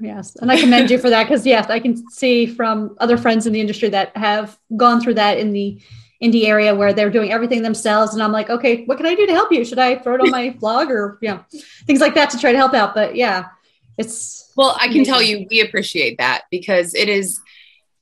Yes. 0.00 0.36
And 0.36 0.50
I 0.50 0.60
commend 0.60 0.90
you 0.90 0.98
for 0.98 1.10
that 1.10 1.24
because, 1.24 1.44
yes, 1.44 1.68
I 1.68 1.80
can 1.80 2.08
see 2.10 2.46
from 2.46 2.96
other 2.98 3.16
friends 3.16 3.46
in 3.46 3.52
the 3.52 3.60
industry 3.60 3.88
that 3.88 4.16
have 4.16 4.58
gone 4.76 5.00
through 5.00 5.14
that 5.14 5.38
in 5.38 5.52
the 5.52 5.80
indie 6.22 6.46
area 6.46 6.74
where 6.74 6.92
they're 6.92 7.10
doing 7.10 7.32
everything 7.32 7.62
themselves. 7.62 8.14
And 8.14 8.22
I'm 8.22 8.32
like, 8.32 8.48
okay, 8.48 8.84
what 8.84 8.96
can 8.96 9.06
I 9.06 9.14
do 9.14 9.26
to 9.26 9.32
help 9.32 9.52
you? 9.52 9.64
Should 9.64 9.78
I 9.78 9.96
throw 9.96 10.14
it 10.14 10.20
on 10.20 10.30
my 10.30 10.50
blog 10.58 10.90
or, 10.90 11.18
you 11.20 11.30
know, 11.30 11.44
things 11.86 12.00
like 12.00 12.14
that 12.14 12.30
to 12.30 12.38
try 12.38 12.52
to 12.52 12.58
help 12.58 12.74
out? 12.74 12.94
But 12.94 13.16
yeah, 13.16 13.46
it's. 13.98 14.52
Well, 14.56 14.76
I 14.80 14.88
can 14.88 15.04
tell 15.04 15.20
you, 15.20 15.46
we 15.50 15.60
appreciate 15.60 16.18
that 16.18 16.42
because 16.50 16.94
it 16.94 17.08
is. 17.08 17.40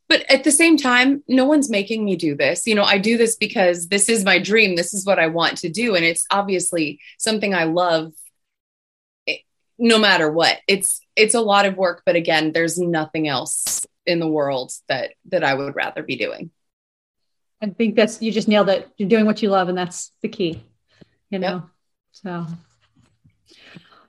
But 0.06 0.30
at 0.30 0.44
the 0.44 0.52
same 0.52 0.76
time, 0.76 1.25
no 1.28 1.47
one's 1.47 1.71
making 1.71 2.04
me 2.04 2.14
do 2.14 2.37
this. 2.37 2.66
You 2.66 2.75
know, 2.75 2.85
I 2.85 2.99
do 2.99 3.16
this 3.16 3.37
because 3.37 3.88
this 3.88 4.11
is 4.11 4.23
my 4.23 4.38
dream. 4.38 4.76
This 4.76 4.92
is 4.92 5.06
what 5.06 5.18
I 5.18 5.28
want 5.28 5.56
to 5.59 5.71
do. 5.71 5.94
And 5.94 6.04
it's 6.04 6.26
obviously 6.30 7.00
something 7.18 7.54
I 7.54 7.64
love 7.64 8.12
eh, 9.26 9.38
no 9.78 9.99
matter 9.99 10.30
what. 10.30 10.59
It's 10.68 11.00
it's 11.16 11.35
a 11.35 11.40
lot 11.40 11.66
of 11.66 11.76
work, 11.76 12.02
but 12.04 12.16
again, 12.16 12.52
there's 12.52 12.78
nothing 12.78 13.28
else 13.28 13.87
in 14.06 14.18
the 14.18 14.28
world 14.28 14.73
that 14.88 15.12
that 15.26 15.44
I 15.44 15.54
would 15.54 15.75
rather 15.75 16.02
be 16.02 16.16
doing. 16.16 16.50
I 17.62 17.68
think 17.68 17.97
that's 17.97 18.21
you 18.21 18.33
just 18.33 18.49
nailed 18.49 18.68
it. 18.68 18.88
You're 18.97 19.09
doing 19.09 19.26
what 19.26 19.42
you 19.42 19.50
love, 19.50 19.68
and 19.68 19.78
that's 19.78 20.12
the 20.23 20.28
key. 20.28 20.62
You 21.30 21.38
know. 21.38 21.54
Yep. 21.54 21.64
So, 22.12 22.47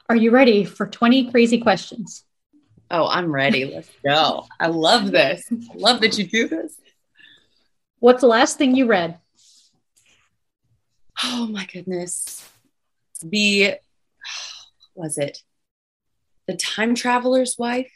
are 0.10 0.16
you 0.16 0.32
ready 0.32 0.64
for 0.64 0.86
20 0.86 1.32
crazy 1.32 1.60
questions? 1.60 2.24
Oh, 2.92 3.08
I'm 3.08 3.32
ready. 3.32 3.66
Let's 3.66 3.90
go. 4.04 4.46
I 4.60 4.68
love 4.68 5.12
this. 5.12 5.44
I 5.52 5.76
love 5.76 6.02
that 6.02 6.18
you 6.20 6.28
do 6.28 6.48
this. 6.48 6.80
What's 8.00 8.22
the 8.22 8.28
last 8.28 8.58
thing 8.58 8.76
you 8.76 8.86
read? 8.86 9.18
Oh 11.24 11.48
my 11.48 11.66
goodness. 11.66 12.48
The 13.24 13.76
was 14.96 15.18
it 15.18 15.42
the 16.48 16.56
Time 16.56 16.96
Traveler's 16.96 17.56
Wife. 17.58 17.92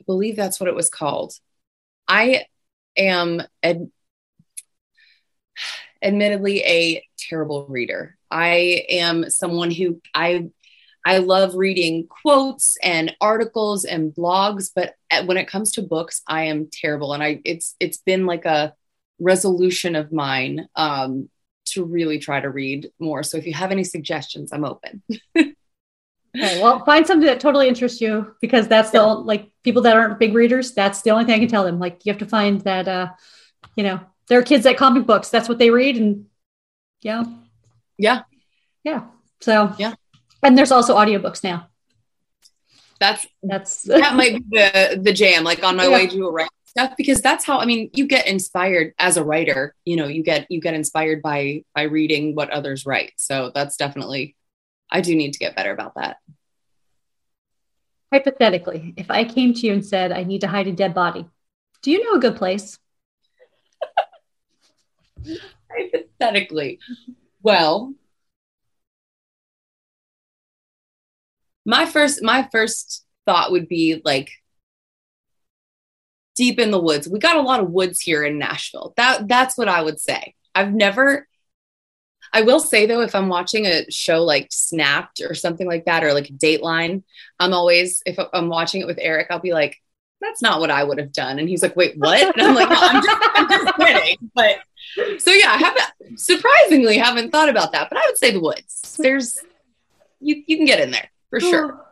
I 0.00 0.04
believe 0.06 0.36
that's 0.36 0.60
what 0.60 0.68
it 0.68 0.74
was 0.74 0.88
called. 0.88 1.34
I 2.08 2.44
am 2.96 3.42
ad- 3.62 3.90
admittedly 6.02 6.62
a 6.64 7.04
terrible 7.18 7.66
reader. 7.68 8.16
I 8.30 8.84
am 8.88 9.30
someone 9.30 9.70
who 9.70 10.00
I 10.14 10.50
I 11.04 11.18
love 11.18 11.54
reading 11.54 12.08
quotes 12.08 12.76
and 12.82 13.14
articles 13.20 13.84
and 13.84 14.12
blogs, 14.12 14.72
but 14.74 14.94
when 15.26 15.36
it 15.36 15.46
comes 15.46 15.72
to 15.72 15.82
books, 15.82 16.20
I 16.26 16.44
am 16.46 16.68
terrible. 16.72 17.12
And 17.12 17.22
I 17.22 17.40
it's 17.44 17.76
it's 17.78 17.98
been 17.98 18.26
like 18.26 18.44
a 18.44 18.74
resolution 19.20 19.94
of 19.94 20.12
mine 20.12 20.68
um, 20.76 21.28
to 21.66 21.84
really 21.84 22.18
try 22.18 22.40
to 22.40 22.50
read 22.50 22.90
more. 22.98 23.22
So 23.22 23.36
if 23.38 23.46
you 23.46 23.54
have 23.54 23.70
any 23.70 23.84
suggestions, 23.84 24.52
I'm 24.52 24.64
open. 24.64 25.02
okay, 26.36 26.62
well, 26.62 26.84
find 26.84 27.06
something 27.06 27.26
that 27.26 27.40
totally 27.40 27.68
interests 27.68 28.00
you 28.00 28.34
because 28.40 28.68
that's 28.68 28.90
the 28.90 29.02
like 29.02 29.50
people 29.62 29.82
that 29.82 29.96
aren't 29.96 30.18
big 30.18 30.34
readers. 30.34 30.72
That's 30.72 31.02
the 31.02 31.10
only 31.10 31.24
thing 31.24 31.34
I 31.34 31.38
can 31.38 31.48
tell 31.48 31.64
them. 31.64 31.78
Like 31.78 32.04
you 32.04 32.12
have 32.12 32.20
to 32.20 32.26
find 32.26 32.60
that, 32.62 32.88
uh, 32.88 33.08
you 33.76 33.84
know, 33.84 34.00
there 34.28 34.38
are 34.38 34.42
kids 34.42 34.64
that 34.64 34.76
comic 34.76 35.06
books. 35.06 35.30
That's 35.30 35.48
what 35.48 35.58
they 35.58 35.70
read, 35.70 35.96
and 35.96 36.26
yeah, 37.00 37.24
yeah, 37.96 38.22
yeah. 38.84 39.04
So 39.40 39.74
yeah, 39.78 39.94
and 40.42 40.56
there's 40.56 40.72
also 40.72 40.96
audiobooks 40.96 41.44
now. 41.44 41.68
That's 43.00 43.26
that's 43.42 43.82
that 43.86 44.14
might 44.14 44.34
be 44.34 44.58
the 44.58 45.00
the 45.02 45.12
jam. 45.12 45.44
Like 45.44 45.62
on 45.62 45.76
my 45.76 45.84
yeah. 45.84 45.94
way 45.94 46.06
to 46.08 46.26
a 46.26 46.32
write 46.32 46.50
stuff 46.66 46.94
because 46.96 47.22
that's 47.22 47.44
how 47.44 47.58
I 47.58 47.64
mean 47.64 47.90
you 47.94 48.06
get 48.06 48.26
inspired 48.26 48.94
as 48.98 49.16
a 49.16 49.24
writer. 49.24 49.74
You 49.84 49.96
know, 49.96 50.08
you 50.08 50.22
get 50.22 50.46
you 50.50 50.60
get 50.60 50.74
inspired 50.74 51.22
by 51.22 51.64
by 51.74 51.82
reading 51.82 52.34
what 52.34 52.50
others 52.50 52.86
write. 52.86 53.12
So 53.16 53.50
that's 53.54 53.76
definitely 53.76 54.35
I 54.90 55.00
do 55.00 55.14
need 55.14 55.32
to 55.32 55.38
get 55.38 55.56
better 55.56 55.72
about 55.72 55.94
that. 55.96 56.18
Hypothetically, 58.12 58.94
if 58.96 59.10
I 59.10 59.24
came 59.24 59.52
to 59.54 59.66
you 59.66 59.72
and 59.72 59.84
said 59.84 60.12
I 60.12 60.22
need 60.22 60.42
to 60.42 60.48
hide 60.48 60.68
a 60.68 60.72
dead 60.72 60.94
body, 60.94 61.26
do 61.82 61.90
you 61.90 62.04
know 62.04 62.14
a 62.14 62.20
good 62.20 62.36
place? 62.36 62.78
Hypothetically. 65.70 66.78
Well, 67.42 67.94
my 71.64 71.84
first 71.84 72.22
my 72.22 72.48
first 72.50 73.04
thought 73.26 73.50
would 73.50 73.68
be 73.68 74.00
like 74.04 74.30
deep 76.36 76.58
in 76.58 76.70
the 76.70 76.80
woods. 76.80 77.08
We 77.08 77.18
got 77.18 77.36
a 77.36 77.42
lot 77.42 77.60
of 77.60 77.70
woods 77.70 78.00
here 78.00 78.22
in 78.22 78.38
Nashville. 78.38 78.94
That 78.96 79.26
that's 79.26 79.58
what 79.58 79.68
I 79.68 79.82
would 79.82 80.00
say. 80.00 80.34
I've 80.54 80.72
never 80.72 81.26
I 82.36 82.42
will 82.42 82.60
say 82.60 82.84
though, 82.84 83.00
if 83.00 83.14
I'm 83.14 83.28
watching 83.28 83.64
a 83.64 83.90
show 83.90 84.22
like 84.22 84.48
Snapped 84.50 85.22
or 85.22 85.32
something 85.32 85.66
like 85.66 85.86
that, 85.86 86.04
or 86.04 86.12
like 86.12 86.26
Dateline, 86.26 87.02
I'm 87.40 87.54
always 87.54 88.02
if 88.04 88.18
I'm 88.34 88.50
watching 88.50 88.82
it 88.82 88.86
with 88.86 88.98
Eric, 89.00 89.28
I'll 89.30 89.38
be 89.38 89.54
like, 89.54 89.80
"That's 90.20 90.42
not 90.42 90.60
what 90.60 90.70
I 90.70 90.84
would 90.84 90.98
have 90.98 91.12
done," 91.12 91.38
and 91.38 91.48
he's 91.48 91.62
like, 91.62 91.74
"Wait, 91.76 91.96
what?" 91.96 92.36
And 92.36 92.46
I'm 92.46 92.54
like, 92.54 92.68
no, 92.68 92.76
"I'm 92.78 93.02
just, 93.02 93.18
I'm 93.34 93.48
just 93.48 93.76
kidding." 93.78 94.30
But 94.34 94.58
so 95.18 95.30
yeah, 95.30 95.52
I 95.52 95.56
haven't 95.56 96.20
surprisingly 96.20 96.98
haven't 96.98 97.30
thought 97.30 97.48
about 97.48 97.72
that, 97.72 97.88
but 97.88 97.96
I 97.96 98.04
would 98.04 98.18
say 98.18 98.32
the 98.32 98.40
woods. 98.40 98.98
There's 99.00 99.38
you 100.20 100.42
you 100.46 100.58
can 100.58 100.66
get 100.66 100.80
in 100.80 100.90
there 100.90 101.08
for 101.30 101.40
sure. 101.40 101.86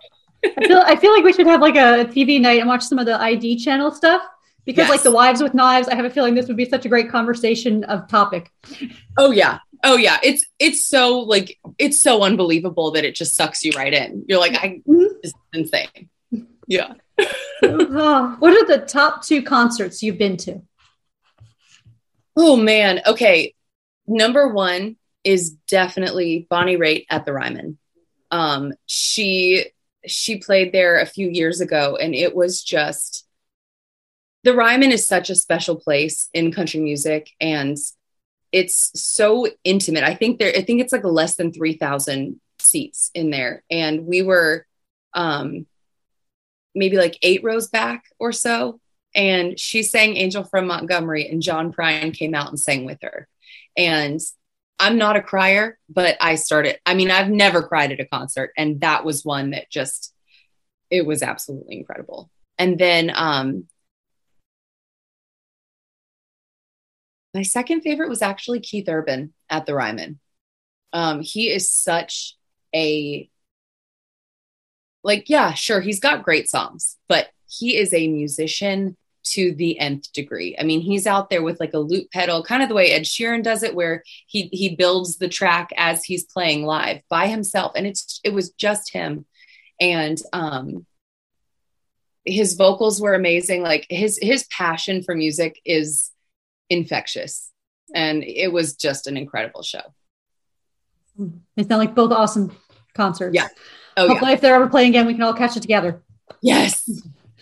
I 0.45 0.67
feel 0.67 0.83
I 0.85 0.97
feel 0.97 1.15
like 1.15 1.25
we 1.25 1.33
should 1.33 1.47
have 1.47 1.63
like 1.63 1.77
a 1.77 2.05
TV 2.05 2.39
night 2.39 2.61
and 2.61 2.69
watch 2.69 2.83
some 2.83 2.99
of 2.99 3.07
the 3.07 3.19
ID 3.19 3.65
channel 3.65 3.91
stuff 3.91 4.21
because 4.67 4.89
yes. 4.89 4.91
like 4.91 5.03
the 5.03 5.13
wives 5.13 5.43
with 5.43 5.55
knives. 5.55 5.89
I 5.89 5.95
have 5.95 6.05
a 6.05 6.11
feeling 6.11 6.35
this 6.35 6.49
would 6.49 6.59
be 6.59 6.69
such 6.69 6.85
a 6.85 6.91
great 6.91 7.09
conversation 7.09 7.83
of 7.85 8.09
topic. 8.09 8.53
Oh 9.17 9.31
yeah, 9.31 9.61
oh 9.85 9.97
yeah. 9.97 10.19
It's 10.23 10.45
it's 10.59 10.85
so 10.85 11.21
like 11.21 11.59
it's 11.79 12.03
so 12.03 12.23
unbelievable 12.23 12.91
that 12.93 13.05
it 13.05 13.15
just 13.15 13.37
sucks 13.37 13.65
you 13.65 13.73
right 13.77 13.93
in. 13.93 14.25
You're 14.29 14.41
like, 14.41 14.57
I 14.57 14.83
mm-hmm. 14.87 14.99
this 15.23 15.33
is 15.33 15.35
insane. 15.53 16.09
Yeah. 16.67 16.95
oh, 17.63 18.37
what 18.39 18.53
are 18.53 18.67
the 18.67 18.85
top 18.85 19.23
two 19.23 19.43
concerts 19.43 20.03
you've 20.03 20.19
been 20.19 20.37
to? 20.39 20.63
Oh 22.37 22.57
man. 22.57 23.01
Okay. 23.07 23.55
Number 24.07 24.49
one 24.49 24.97
is 25.23 25.53
definitely 25.69 26.47
Bonnie 26.51 26.77
Raitt 26.77 27.07
at 27.09 27.25
the 27.25 27.33
Ryman. 27.33 27.79
Um, 28.31 28.73
she 28.87 29.67
she 30.07 30.39
played 30.39 30.73
there 30.73 31.01
a 31.01 31.07
few 31.07 31.29
years 31.29 31.61
ago, 31.61 31.97
and 31.97 32.15
it 32.15 32.35
was 32.35 32.63
just 32.63 33.27
the 34.43 34.55
Ryman 34.55 34.93
is 34.93 35.09
such 35.09 35.31
a 35.31 35.35
special 35.35 35.77
place 35.77 36.29
in 36.35 36.53
country 36.53 36.81
music, 36.81 37.31
and 37.41 37.79
it's 38.55 38.93
so 38.95 39.49
intimate. 39.65 40.05
I 40.05 40.15
think 40.15 40.39
there, 40.39 40.53
I 40.57 40.63
think 40.63 40.81
it's 40.81 40.93
like 40.93 41.03
less 41.03 41.35
than 41.35 41.53
three 41.53 41.77
thousand 41.77 42.41
seats 42.61 43.11
in 43.13 43.31
there, 43.31 43.65
and 43.69 44.07
we 44.07 44.23
were 44.23 44.65
um, 45.13 45.67
maybe 46.73 46.97
like 46.97 47.19
eight 47.21 47.43
rows 47.43 47.69
back 47.69 48.05
or 48.21 48.31
so. 48.31 48.81
And 49.13 49.59
she 49.59 49.83
sang 49.83 50.17
Angel 50.17 50.45
from 50.45 50.69
Montgomery, 50.69 51.29
and 51.29 51.43
John 51.43 51.73
Prine 51.73 52.17
came 52.17 52.33
out 52.33 52.49
and 52.49 52.59
sang 52.59 52.85
with 52.85 52.99
her. 53.03 53.27
And 53.77 54.21
I'm 54.79 54.99
not 54.99 55.17
a 55.17 55.23
crier, 55.23 55.77
but 55.89 56.17
I 56.21 56.37
started. 56.37 56.79
I 56.87 56.95
mean, 56.95 57.11
I've 57.11 57.31
never 57.31 57.61
cried 57.61 57.91
at 57.91 57.99
a 57.99 58.07
concert, 58.07 58.53
and 58.57 58.81
that 58.83 59.05
was 59.05 59.25
one 59.25 59.51
that 59.51 59.69
just 59.69 60.15
it 60.91 61.05
was 61.05 61.25
absolutely 61.25 61.77
incredible. 61.77 62.31
And 62.57 62.79
then 62.79 63.11
um 63.13 63.67
my 67.35 67.43
second 67.43 67.81
favorite 67.81 68.09
was 68.09 68.23
actually 68.23 68.61
Keith 68.61 68.89
Urban 68.89 69.35
at 69.51 69.67
the 69.67 69.75
Ryman. 69.75 70.21
Um, 70.93 71.21
he 71.21 71.51
is 71.51 71.71
such 71.71 72.37
a 72.75 73.29
like, 75.03 75.29
yeah, 75.29 75.53
sure, 75.53 75.81
he's 75.81 76.01
got 76.01 76.23
great 76.23 76.49
songs, 76.49 76.97
but 77.09 77.29
he 77.47 77.77
is 77.77 77.93
a 77.93 78.09
musician 78.09 78.97
to 79.25 79.55
the 79.55 79.79
nth 79.79 80.13
degree. 80.13 80.57
I 80.59 80.65
mean, 80.65 80.81
he's 80.81 81.07
out 81.07 81.29
there 81.31 81.43
with 81.43 81.61
like 81.61 81.75
a 81.75 81.79
loop 81.79 82.11
pedal, 82.11 82.43
kind 82.43 82.63
of 82.63 82.69
the 82.69 82.75
way 82.75 82.91
Ed 82.91 83.03
Sheeran 83.03 83.43
does 83.43 83.63
it, 83.63 83.75
where 83.75 84.03
he 84.27 84.49
he 84.53 84.77
builds 84.77 85.17
the 85.17 85.29
track 85.29 85.71
as 85.77 86.05
he's 86.05 86.25
playing 86.25 86.65
live 86.65 87.01
by 87.09 87.27
himself, 87.27 87.73
and 87.75 87.87
it's 87.87 88.21
it 88.25 88.33
was 88.33 88.51
just 88.53 88.93
him, 88.93 89.27
and 89.81 90.21
um, 90.33 90.87
his 92.25 92.55
vocals 92.55 93.01
were 93.01 93.15
amazing. 93.15 93.63
Like 93.63 93.87
his 93.91 94.19
his 94.21 94.47
passion 94.51 95.03
for 95.03 95.15
music 95.15 95.61
is 95.65 96.11
infectious, 96.71 97.51
and 97.95 98.23
it 98.25 98.53
was 98.53 98.75
just 98.75 99.07
an 99.07 99.17
incredible 99.17 99.63
show. 99.63 99.83
Hmm. 101.17 101.29
It's 101.57 101.69
not 101.69 101.79
like 101.79 101.95
both 101.95 102.13
awesome 102.13 102.57
concerts. 102.95 103.35
Yeah. 103.35 103.49
Oh, 103.97 104.09
Hopefully, 104.09 104.33
yeah. 104.33 104.35
if 104.35 104.41
they're 104.41 104.55
ever 104.55 104.69
playing 104.69 104.91
again, 104.91 105.07
we 105.07 105.15
can 105.15 105.23
all 105.23 105.35
catch 105.35 105.57
it 105.57 105.61
together. 105.61 106.03
Yes. 106.41 106.89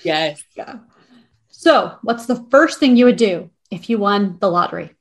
Yes. 0.03 0.43
Yeah. 0.57 0.79
So, 1.49 1.97
what's 2.03 2.27
the 2.27 2.45
first 2.51 2.81
thing 2.81 2.97
you 2.97 3.05
would 3.05 3.17
do 3.17 3.51
if 3.71 3.89
you 3.89 3.97
won 3.97 4.37
the 4.41 4.51
lottery? 4.51 4.97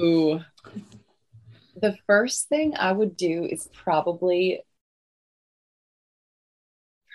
Ooh. 0.00 0.40
The 1.76 1.96
first 2.06 2.48
thing 2.48 2.74
I 2.78 2.92
would 2.92 3.16
do 3.16 3.44
is 3.44 3.68
probably 3.74 4.62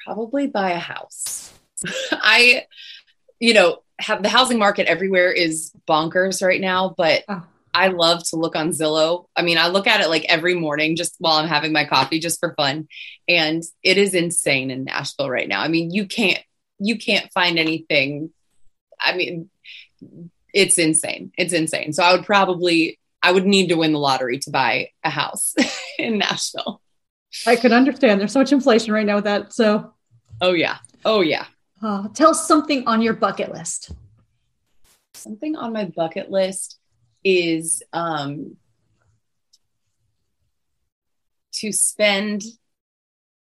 probably 0.06 0.48
buy 0.48 0.72
a 0.72 0.80
house. 0.80 1.52
I 2.12 2.66
you 3.40 3.54
know, 3.54 3.80
have 4.00 4.24
the 4.24 4.30
housing 4.30 4.60
market 4.60 4.88
everywhere 4.88 5.32
is 5.32 5.72
bonkers 5.88 6.46
right 6.46 6.62
now, 6.62 6.94
but 6.98 7.24
oh. 7.28 7.44
I 7.74 7.90
love 7.90 8.24
to 8.30 8.38
look 8.38 8.56
on 8.56 8.72
Zillow. 8.72 9.26
I 9.36 9.42
mean, 9.42 9.58
I 9.58 9.68
look 9.68 9.88
at 9.88 10.02
it 10.02 10.10
like 10.10 10.26
every 10.28 10.56
morning 10.56 10.96
just 10.96 11.16
while 11.20 11.38
I'm 11.38 11.48
having 11.48 11.72
my 11.72 11.86
coffee 11.86 12.20
just 12.20 12.40
for 12.40 12.54
fun. 12.56 12.88
And 13.28 13.64
it 13.84 13.98
is 13.98 14.14
insane 14.14 14.72
in 14.72 14.84
Nashville 14.84 15.30
right 15.30 15.48
now. 15.48 15.62
I 15.62 15.68
mean, 15.68 15.92
you 15.92 16.08
can't 16.08 16.40
you 16.80 16.98
can't 16.98 17.32
find 17.34 17.58
anything. 17.58 18.32
I 19.00 19.16
mean, 19.16 19.50
it's 20.54 20.78
insane. 20.78 21.32
It's 21.38 21.54
insane. 21.54 21.94
So 21.94 22.04
I 22.04 22.14
would 22.14 22.26
probably 22.26 23.00
I 23.22 23.32
would 23.32 23.46
need 23.46 23.68
to 23.70 23.76
win 23.76 23.94
the 23.94 24.00
lottery 24.00 24.40
to 24.40 24.52
buy 24.52 24.92
a 25.04 25.10
house 25.10 25.56
in 26.00 26.18
Nashville. 26.18 26.82
I 27.46 27.56
could 27.56 27.72
understand. 27.72 28.20
There's 28.20 28.32
so 28.32 28.40
much 28.40 28.52
inflation 28.52 28.94
right 28.94 29.06
now 29.06 29.16
with 29.16 29.26
that. 29.26 29.54
So 29.54 29.94
Oh 30.42 30.54
yeah. 30.54 30.78
Oh 31.06 31.22
yeah. 31.22 31.46
Uh, 31.82 32.08
tell 32.10 32.32
us 32.32 32.48
something 32.48 32.88
on 32.88 33.02
your 33.02 33.14
bucket 33.14 33.52
list. 33.52 33.92
Something 35.14 35.56
on 35.56 35.74
my 35.74 35.86
bucket 35.86 36.32
list 36.32 36.80
is 37.24 37.84
um 37.94 38.56
to 41.52 41.72
spend 41.72 42.44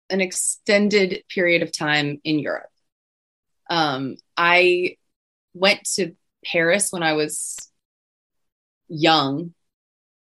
an 0.10 0.22
extended 0.22 1.24
period 1.30 1.64
of 1.64 1.72
time 1.72 2.22
in 2.24 2.40
Europe. 2.40 2.70
Um, 3.70 4.16
I 4.38 4.98
went 5.54 5.84
to 5.96 6.16
Paris 6.46 6.92
when 6.92 7.04
I 7.04 7.14
was 7.14 7.58
young, 8.88 9.54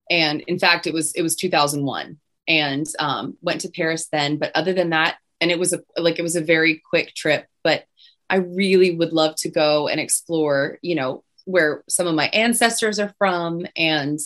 and 0.10 0.42
in 0.42 0.58
fact, 0.58 0.88
it 0.88 0.94
was 0.94 1.14
it 1.14 1.22
was 1.22 1.36
2001, 1.36 2.18
and 2.48 2.88
um, 3.00 3.38
went 3.42 3.62
to 3.62 3.70
Paris 3.70 4.08
then. 4.12 4.38
But 4.38 4.52
other 4.56 4.74
than 4.74 4.90
that, 4.90 5.18
and 5.46 5.52
it 5.52 5.60
was 5.60 5.74
a 5.74 5.84
like 5.96 6.18
it 6.18 6.24
was 6.24 6.36
a 6.36 6.42
very 6.42 6.82
quick 6.90 7.14
trip. 7.14 7.46
But 7.64 7.86
I 8.32 8.38
really 8.38 8.96
would 8.96 9.14
love 9.14 9.36
to 9.38 9.52
go 9.52 9.88
and 9.88 10.00
explore, 10.00 10.80
you 10.82 10.96
know, 10.96 11.24
where 11.46 11.84
some 11.88 12.08
of 12.08 12.16
my 12.16 12.30
ancestors 12.30 12.98
are 12.98 13.14
from, 13.20 13.68
and 13.76 14.18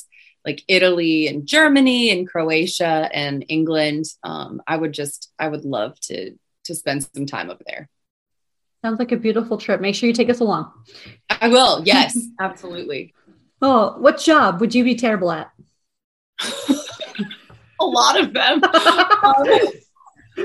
like 0.45 0.63
Italy 0.69 1.27
and 1.27 1.45
Germany 1.45 2.10
and 2.10 2.25
Croatia 2.25 3.10
and 3.13 3.43
England. 3.49 4.05
Um, 4.23 4.62
I 4.65 4.77
would 4.77 4.93
just 4.93 5.29
I 5.38 5.49
would 5.49 5.65
love 5.65 5.99
to 6.03 6.38
to 6.63 6.73
spend 6.73 7.05
some 7.13 7.25
time 7.25 7.49
over 7.49 7.63
there. 7.67 7.89
Sounds 8.82 8.97
like 8.97 9.12
a 9.12 9.17
beautiful 9.17 9.58
trip. 9.58 9.82
Make 9.82 9.95
sure 9.95 10.08
you 10.08 10.13
take 10.13 10.29
us 10.29 10.39
along. 10.39 10.71
I 11.29 11.49
will. 11.49 11.84
Yes, 11.86 12.17
absolutely. 12.39 13.13
Oh, 13.62 13.97
what 13.99 14.19
job 14.19 14.62
would 14.62 14.73
you 14.73 14.86
be 14.86 14.95
terrible 14.95 15.32
at? 15.32 15.51
a 17.82 17.86
lot 17.86 18.17
of 18.17 18.34
them. 18.34 18.63
um, 19.23 19.45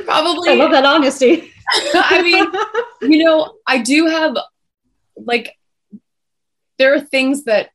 Probably. 0.04 0.50
I 0.50 0.54
love 0.54 0.72
that 0.72 0.85
honesty. 0.85 1.52
I 1.94 2.22
mean, 2.22 3.11
you 3.12 3.24
know, 3.24 3.54
I 3.66 3.78
do 3.78 4.07
have 4.07 4.37
like 5.16 5.57
there 6.78 6.94
are 6.94 7.00
things 7.00 7.44
that 7.44 7.70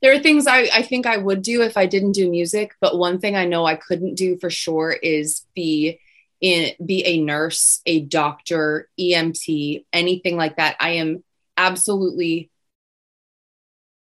there 0.00 0.12
are 0.14 0.18
things 0.18 0.46
I, 0.46 0.68
I 0.72 0.82
think 0.82 1.06
I 1.06 1.16
would 1.16 1.42
do 1.42 1.62
if 1.62 1.76
I 1.76 1.86
didn't 1.86 2.12
do 2.12 2.30
music, 2.30 2.74
but 2.80 2.96
one 2.96 3.18
thing 3.18 3.34
I 3.34 3.46
know 3.46 3.66
I 3.66 3.74
couldn't 3.74 4.14
do 4.14 4.38
for 4.38 4.48
sure 4.48 4.92
is 4.92 5.44
be 5.54 5.98
in 6.40 6.72
be 6.84 7.04
a 7.04 7.20
nurse, 7.20 7.80
a 7.84 8.00
doctor, 8.00 8.88
EMT, 8.98 9.84
anything 9.92 10.36
like 10.36 10.56
that. 10.56 10.76
I 10.78 10.90
am 10.90 11.24
absolutely 11.56 12.50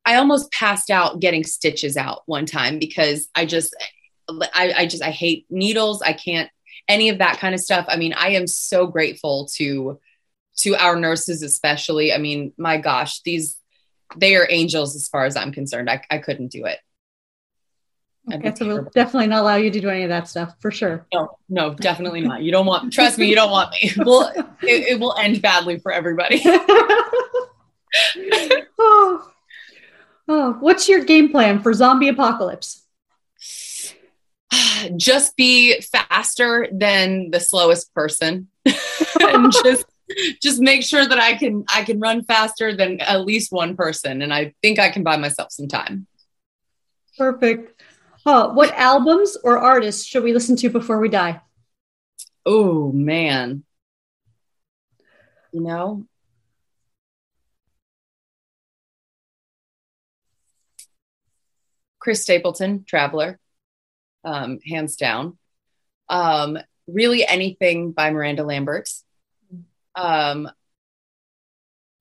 I 0.04 0.16
almost 0.16 0.50
passed 0.52 0.90
out 0.90 1.20
getting 1.20 1.44
stitches 1.44 1.96
out 1.96 2.22
one 2.26 2.46
time 2.46 2.78
because 2.78 3.28
I 3.34 3.46
just 3.46 3.74
I, 4.54 4.72
I 4.76 4.86
just 4.86 5.02
I 5.02 5.10
hate 5.10 5.46
needles. 5.50 6.02
I 6.02 6.12
can't 6.12 6.50
any 6.88 7.08
of 7.08 7.18
that 7.18 7.38
kind 7.38 7.54
of 7.54 7.60
stuff. 7.60 7.86
I 7.88 7.96
mean, 7.96 8.12
I 8.12 8.30
am 8.30 8.46
so 8.46 8.86
grateful 8.86 9.46
to 9.54 9.98
to 10.58 10.76
our 10.76 10.96
nurses 10.96 11.42
especially. 11.42 12.12
I 12.12 12.18
mean, 12.18 12.52
my 12.56 12.76
gosh, 12.78 13.20
these 13.22 13.56
they 14.16 14.36
are 14.36 14.46
angels 14.50 14.94
as 14.94 15.08
far 15.08 15.24
as 15.24 15.36
I'm 15.36 15.52
concerned. 15.52 15.88
I, 15.88 16.02
I 16.10 16.18
couldn't 16.18 16.48
do 16.48 16.66
it. 16.66 16.78
Okay, 18.32 18.52
so 18.54 18.66
we'll 18.66 18.84
definitely 18.94 19.26
not 19.26 19.40
allow 19.42 19.56
you 19.56 19.70
to 19.70 19.80
do 19.80 19.88
any 19.88 20.04
of 20.04 20.08
that 20.10 20.28
stuff 20.28 20.54
for 20.60 20.70
sure. 20.70 21.06
No, 21.12 21.38
no, 21.48 21.74
definitely 21.74 22.20
not. 22.20 22.42
You 22.42 22.52
don't 22.52 22.66
want, 22.66 22.92
trust 22.92 23.18
me, 23.18 23.26
you 23.26 23.34
don't 23.34 23.50
want 23.50 23.72
me. 23.72 23.90
Well, 24.04 24.32
it, 24.62 24.92
it 24.92 25.00
will 25.00 25.16
end 25.18 25.42
badly 25.42 25.80
for 25.80 25.90
everybody. 25.90 26.40
oh. 28.78 29.32
oh, 30.28 30.56
what's 30.60 30.88
your 30.88 31.04
game 31.04 31.30
plan 31.30 31.60
for 31.60 31.74
zombie 31.74 32.08
apocalypse? 32.08 32.81
Just 34.96 35.36
be 35.36 35.80
faster 35.80 36.68
than 36.72 37.30
the 37.30 37.40
slowest 37.40 37.92
person 37.94 38.48
and 39.20 39.52
just 39.64 39.84
just 40.42 40.60
make 40.60 40.82
sure 40.82 41.06
that 41.06 41.18
I 41.18 41.34
can 41.34 41.64
I 41.72 41.84
can 41.84 42.00
run 42.00 42.22
faster 42.24 42.74
than 42.74 43.00
at 43.00 43.24
least 43.24 43.52
one 43.52 43.76
person, 43.76 44.22
and 44.22 44.32
I 44.32 44.54
think 44.62 44.78
I 44.78 44.90
can 44.90 45.02
buy 45.02 45.16
myself 45.16 45.52
some 45.52 45.68
time. 45.68 46.06
Perfect. 47.16 47.80
Oh, 48.24 48.52
what 48.52 48.72
albums 48.74 49.36
or 49.42 49.58
artists 49.58 50.06
should 50.06 50.22
we 50.22 50.32
listen 50.32 50.56
to 50.56 50.70
before 50.70 50.98
we 51.00 51.08
die? 51.08 51.40
Oh 52.44 52.92
man, 52.92 53.64
you 55.52 55.60
know, 55.60 56.06
Chris 61.98 62.22
Stapleton, 62.22 62.84
Traveler, 62.84 63.38
um, 64.24 64.58
hands 64.66 64.96
down. 64.96 65.38
Um, 66.08 66.58
really 66.86 67.26
anything 67.26 67.92
by 67.92 68.10
Miranda 68.10 68.44
Lambert 68.44 68.88
um, 69.94 70.48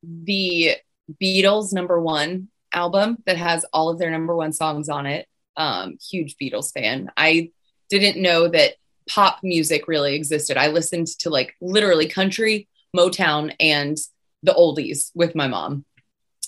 the 0.04 0.76
Beatles 1.22 1.74
number 1.74 2.00
one 2.00 2.50
album 2.74 3.18
that 3.26 3.38
has 3.38 3.66
all 3.74 3.90
of 3.90 4.00
their 4.00 4.12
number 4.12 4.36
one 4.36 4.54
songs 4.54 4.90
on 4.90 5.06
it. 5.06 5.28
Um, 5.58 5.98
huge 6.10 6.38
Beatles 6.42 6.72
fan. 6.74 7.12
I 7.18 7.52
didn't 7.90 8.22
know 8.22 8.48
that 8.48 8.76
pop 9.10 9.40
music 9.44 9.88
really 9.88 10.16
existed. 10.16 10.58
I 10.58 10.68
listened 10.68 11.08
to 11.20 11.30
like 11.30 11.56
literally 11.60 12.08
country, 12.08 12.68
Motown, 12.96 13.54
and 13.60 13.98
the 14.44 14.54
oldies 14.54 15.12
with 15.14 15.36
my 15.36 15.48
mom 15.48 15.86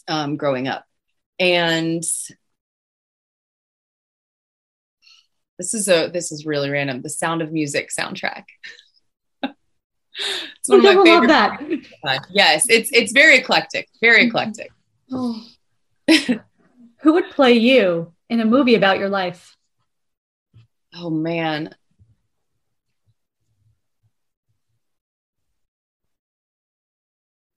um, 0.08 0.38
growing 0.38 0.68
up. 0.68 0.86
And 1.40 2.04
this 5.58 5.74
is 5.74 5.88
a 5.88 6.10
this 6.12 6.32
is 6.32 6.46
really 6.46 6.70
random. 6.70 7.02
The 7.02 7.10
Sound 7.10 7.42
of 7.42 7.52
Music 7.52 7.90
soundtrack. 7.98 8.46
it's 9.44 9.56
one 10.68 10.80
of 10.80 10.96
my 10.96 11.04
favorite. 11.04 11.28
that. 11.28 12.28
Yes, 12.30 12.66
it's 12.70 12.90
it's 12.92 13.12
very 13.12 13.38
eclectic. 13.38 13.88
Very 14.02 14.22
mm-hmm. 14.22 14.30
eclectic. 14.30 14.72
Oh. 15.12 15.46
Who 17.02 17.14
would 17.14 17.30
play 17.32 17.54
you 17.54 18.14
in 18.30 18.40
a 18.40 18.46
movie 18.46 18.76
about 18.76 18.98
your 18.98 19.10
life? 19.10 19.58
Oh 20.96 21.10
man. 21.10 21.76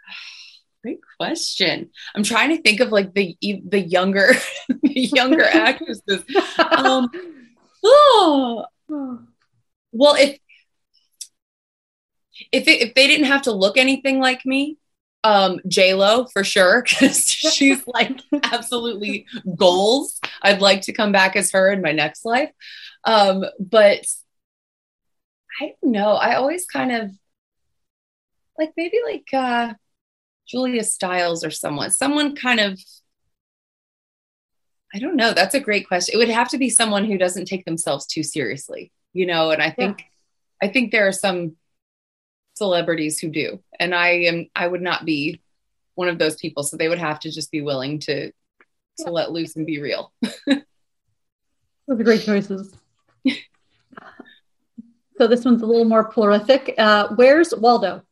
Great 0.82 1.00
question. 1.16 1.90
I'm 2.14 2.22
trying 2.24 2.56
to 2.56 2.62
think 2.62 2.80
of 2.80 2.90
like 2.92 3.14
the 3.14 3.36
the 3.40 3.80
younger 3.80 4.32
the 4.68 5.00
younger 5.00 5.44
actresses. 5.52 6.24
Um, 6.58 7.08
oh. 7.86 8.66
Well, 9.92 10.14
if 10.16 10.38
if 12.52 12.68
it, 12.68 12.82
if 12.82 12.94
they 12.94 13.06
didn't 13.06 13.26
have 13.26 13.42
to 13.42 13.52
look 13.52 13.78
anything 13.78 14.20
like 14.20 14.44
me, 14.44 14.76
um, 15.24 15.60
J 15.66 15.94
Lo 15.94 16.26
for 16.26 16.44
sure 16.44 16.82
because 16.88 17.26
she's 17.28 17.86
like 17.86 18.20
absolutely 18.44 19.26
goals. 19.56 20.20
I'd 20.42 20.60
like 20.60 20.82
to 20.82 20.92
come 20.92 21.12
back 21.12 21.34
as 21.36 21.52
her 21.52 21.72
in 21.72 21.82
my 21.82 21.92
next 21.92 22.24
life, 22.24 22.50
um, 23.04 23.44
but 23.58 24.06
I 25.60 25.72
don't 25.82 25.92
know. 25.92 26.12
I 26.12 26.34
always 26.34 26.66
kind 26.66 26.92
of 26.92 27.10
like 28.58 28.72
maybe 28.76 28.98
like 29.04 29.28
uh, 29.32 29.74
Julia 30.46 30.84
Stiles 30.84 31.44
or 31.44 31.50
someone, 31.50 31.90
someone 31.90 32.36
kind 32.36 32.60
of. 32.60 32.78
I 34.96 34.98
don't 34.98 35.16
know. 35.16 35.32
That's 35.32 35.54
a 35.54 35.60
great 35.60 35.86
question. 35.86 36.14
It 36.14 36.18
would 36.18 36.30
have 36.30 36.48
to 36.48 36.58
be 36.58 36.70
someone 36.70 37.04
who 37.04 37.18
doesn't 37.18 37.44
take 37.44 37.66
themselves 37.66 38.06
too 38.06 38.22
seriously, 38.22 38.90
you 39.12 39.26
know. 39.26 39.50
And 39.50 39.62
I 39.62 39.70
think, 39.70 40.00
yeah. 40.00 40.68
I 40.68 40.72
think 40.72 40.90
there 40.90 41.06
are 41.06 41.12
some 41.12 41.56
celebrities 42.56 43.18
who 43.18 43.28
do 43.28 43.62
and 43.78 43.94
i 43.94 44.08
am 44.08 44.46
i 44.56 44.66
would 44.66 44.80
not 44.80 45.04
be 45.04 45.40
one 45.94 46.08
of 46.08 46.18
those 46.18 46.36
people 46.36 46.62
so 46.62 46.76
they 46.76 46.88
would 46.88 46.98
have 46.98 47.20
to 47.20 47.30
just 47.30 47.50
be 47.50 47.60
willing 47.60 47.98
to 47.98 48.28
to 48.28 48.32
yeah. 49.04 49.10
let 49.10 49.30
loose 49.30 49.56
and 49.56 49.66
be 49.66 49.78
real 49.80 50.10
those 50.46 50.62
are 51.90 52.02
great 52.02 52.22
choices 52.22 52.74
so 55.18 55.26
this 55.26 55.44
one's 55.44 55.60
a 55.60 55.66
little 55.66 55.84
more 55.84 56.04
prolific 56.04 56.74
uh, 56.78 57.08
where's 57.16 57.54
waldo 57.54 58.02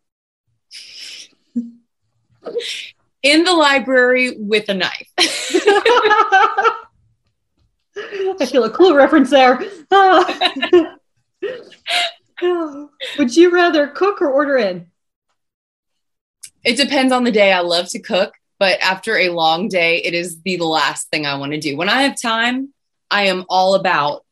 in 3.23 3.44
the 3.44 3.53
library 3.53 4.37
with 4.38 4.68
a 4.68 4.75
knife 4.75 5.09
i 8.41 8.47
feel 8.47 8.65
a 8.65 8.71
cool 8.71 8.95
reference 8.95 9.31
there 9.31 9.61
Would 13.19 13.37
you 13.37 13.53
rather 13.53 13.89
cook 13.89 14.21
or 14.21 14.31
order 14.31 14.57
in? 14.57 14.87
It 16.65 16.77
depends 16.77 17.13
on 17.13 17.25
the 17.25 17.33
day. 17.33 17.53
I 17.53 17.61
love 17.61 17.89
to 17.91 17.99
cook, 17.99 18.35
but 18.59 18.81
after 18.81 19.17
a 19.17 19.29
long 19.29 19.69
day, 19.69 19.99
it 19.99 20.15
is 20.15 20.41
the 20.43 20.57
last 20.59 21.11
thing 21.11 21.27
I 21.27 21.37
want 21.37 21.53
to 21.53 21.61
do. 21.61 21.77
When 21.77 21.89
I 21.89 22.03
have 22.03 22.21
time, 22.21 22.73
I 23.11 23.27
am 23.27 23.45
all 23.49 23.75
about 23.75 24.25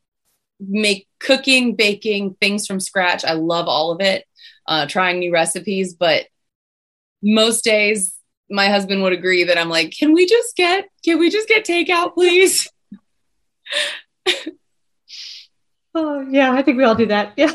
make 0.61 1.09
cooking, 1.21 1.77
baking, 1.77 2.37
things 2.41 2.67
from 2.67 2.81
scratch. 2.81 3.25
I 3.25 3.33
love 3.33 3.69
all 3.69 3.93
of 3.93 4.01
it. 4.01 4.25
Uh, 4.67 4.87
trying 4.87 5.19
new 5.19 5.33
recipes, 5.33 5.95
but 5.95 6.27
most 7.23 7.65
days 7.65 8.15
my 8.53 8.69
husband 8.69 9.03
would 9.03 9.12
agree 9.12 9.45
that 9.45 9.59
I'm 9.59 9.69
like, 9.69 9.93
can 9.97 10.12
we 10.12 10.27
just 10.27 10.55
get, 10.57 10.85
can 11.05 11.19
we 11.19 11.31
just 11.31 11.49
get 11.49 11.65
takeout, 11.65 12.15
please? 12.15 12.71
oh 15.95 16.27
yeah, 16.31 16.53
I 16.53 16.62
think 16.62 16.77
we 16.77 16.85
all 16.85 16.95
do 16.95 17.07
that. 17.07 17.33
Yeah. 17.38 17.55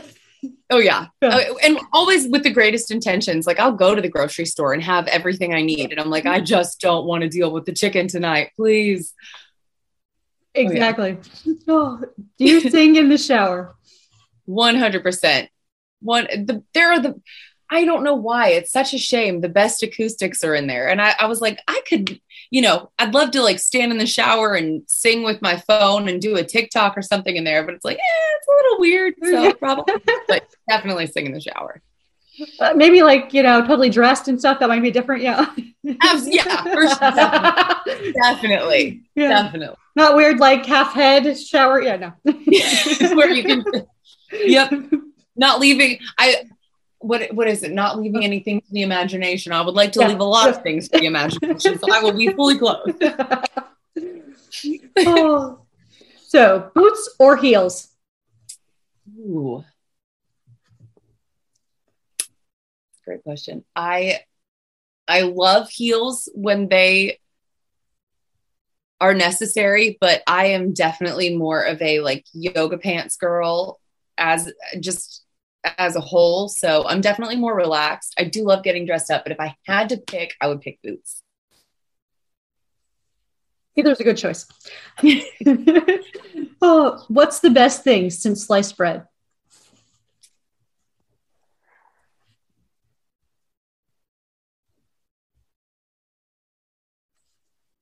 Oh 0.69 0.77
yeah. 0.79 1.07
yeah. 1.21 1.29
Uh, 1.29 1.53
and 1.63 1.79
always 1.93 2.27
with 2.27 2.43
the 2.43 2.51
greatest 2.51 2.91
intentions. 2.91 3.47
Like 3.47 3.59
I'll 3.59 3.71
go 3.71 3.95
to 3.95 4.01
the 4.01 4.09
grocery 4.09 4.45
store 4.45 4.73
and 4.73 4.83
have 4.83 5.07
everything 5.07 5.53
I 5.53 5.61
need. 5.61 5.91
And 5.91 5.99
I'm 5.99 6.09
like, 6.09 6.25
I 6.25 6.41
just 6.41 6.79
don't 6.79 7.07
want 7.07 7.23
to 7.23 7.29
deal 7.29 7.51
with 7.51 7.65
the 7.65 7.73
chicken 7.73 8.07
tonight. 8.07 8.51
Please. 8.55 9.13
Exactly. 10.53 11.17
Oh, 11.17 11.21
yeah. 11.45 11.53
oh, 11.69 12.01
do 12.37 12.45
you 12.45 12.61
sing 12.69 12.97
in 12.97 13.09
the 13.09 13.17
shower? 13.17 13.75
100%. 14.47 15.47
One, 16.01 16.25
the, 16.25 16.63
there 16.73 16.91
are 16.91 16.99
the, 16.99 17.21
I 17.69 17.85
don't 17.85 18.03
know 18.03 18.15
why. 18.15 18.49
It's 18.49 18.71
such 18.71 18.93
a 18.93 18.97
shame. 18.97 19.41
The 19.41 19.49
best 19.49 19.83
acoustics 19.83 20.43
are 20.43 20.55
in 20.55 20.67
there. 20.67 20.87
And 20.87 21.01
I, 21.01 21.15
I, 21.19 21.25
was 21.25 21.41
like, 21.41 21.59
I 21.67 21.81
could, 21.87 22.19
you 22.49 22.61
know, 22.61 22.91
I'd 22.97 23.13
love 23.13 23.31
to 23.31 23.41
like 23.41 23.59
stand 23.59 23.91
in 23.91 23.97
the 23.97 24.05
shower 24.05 24.53
and 24.53 24.83
sing 24.87 25.23
with 25.23 25.41
my 25.41 25.57
phone 25.57 26.07
and 26.07 26.21
do 26.21 26.37
a 26.37 26.43
TikTok 26.43 26.97
or 26.97 27.01
something 27.01 27.35
in 27.35 27.43
there, 27.43 27.63
but 27.63 27.73
it's 27.73 27.83
like, 27.83 27.97
eh, 27.97 28.35
it's 28.37 28.47
a 28.47 28.51
little 28.51 28.79
weird. 28.79 29.13
So 29.21 29.53
probably, 29.59 29.95
but 30.27 30.47
definitely 30.69 31.07
sing 31.07 31.25
in 31.25 31.33
the 31.33 31.41
shower. 31.41 31.81
Uh, 32.59 32.73
maybe 32.75 33.01
like, 33.01 33.33
you 33.33 33.43
know, 33.43 33.61
totally 33.61 33.89
dressed 33.89 34.27
and 34.27 34.39
stuff. 34.39 34.59
That 34.59 34.69
might 34.69 34.81
be 34.81 34.91
different. 34.91 35.23
Yeah. 35.23 35.53
yeah, 35.83 36.63
for 36.63 36.87
sure. 36.87 36.97
Definitely. 36.99 38.13
Definitely. 38.21 39.01
Yeah. 39.15 39.43
Definitely. 39.43 39.75
Not 39.95 40.15
weird, 40.15 40.37
like 40.39 40.65
half 40.65 40.93
head 40.93 41.37
shower. 41.37 41.81
Yeah, 41.81 41.97
no. 41.97 42.13
Where 43.15 43.31
you 43.31 43.43
can, 43.43 43.65
yep. 44.31 44.71
Not 45.35 45.59
leaving. 45.59 45.99
I, 46.19 46.43
what 47.07 47.33
what 47.33 47.47
is 47.47 47.63
it? 47.63 47.71
Not 47.71 47.99
leaving 47.99 48.23
anything 48.23 48.61
to 48.61 48.67
the 48.71 48.81
imagination. 48.81 49.51
I 49.51 49.61
would 49.61 49.75
like 49.75 49.91
to 49.93 50.01
yeah. 50.01 50.09
leave 50.09 50.19
a 50.19 50.23
lot 50.23 50.49
of 50.49 50.61
things 50.61 50.89
to 50.89 50.99
the 50.99 51.05
imagination, 51.05 51.79
so 51.79 51.93
I 51.93 52.01
will 52.01 52.13
be 52.13 52.27
fully 52.29 52.57
clothed. 52.57 53.03
oh. 54.97 55.59
So 56.29 56.69
boots 56.75 57.15
or 57.19 57.37
heels? 57.37 57.87
Ooh. 59.17 59.63
great 63.05 63.23
question. 63.23 63.63
I 63.75 64.19
I 65.07 65.21
love 65.21 65.69
heels 65.69 66.29
when 66.33 66.67
they 66.67 67.19
are 68.99 69.13
necessary, 69.13 69.97
but 70.01 70.21
I 70.27 70.47
am 70.47 70.73
definitely 70.73 71.35
more 71.35 71.61
of 71.61 71.81
a 71.81 72.01
like 72.01 72.25
yoga 72.33 72.77
pants 72.77 73.15
girl 73.15 73.79
as 74.17 74.51
just 74.79 75.23
as 75.77 75.95
a 75.95 76.01
whole. 76.01 76.47
So 76.49 76.85
I'm 76.87 77.01
definitely 77.01 77.35
more 77.35 77.55
relaxed. 77.55 78.13
I 78.17 78.25
do 78.25 78.43
love 78.43 78.63
getting 78.63 78.85
dressed 78.85 79.11
up, 79.11 79.23
but 79.23 79.31
if 79.31 79.39
I 79.39 79.55
had 79.65 79.89
to 79.89 79.97
pick, 79.97 80.33
I 80.41 80.47
would 80.47 80.61
pick 80.61 80.79
boots. 80.81 81.21
Either's 83.75 83.99
a 83.99 84.03
good 84.03 84.17
choice. 84.17 84.47
oh, 86.61 87.05
what's 87.09 87.39
the 87.39 87.51
best 87.51 87.83
thing 87.83 88.09
since 88.09 88.45
sliced 88.45 88.75
bread? 88.75 89.05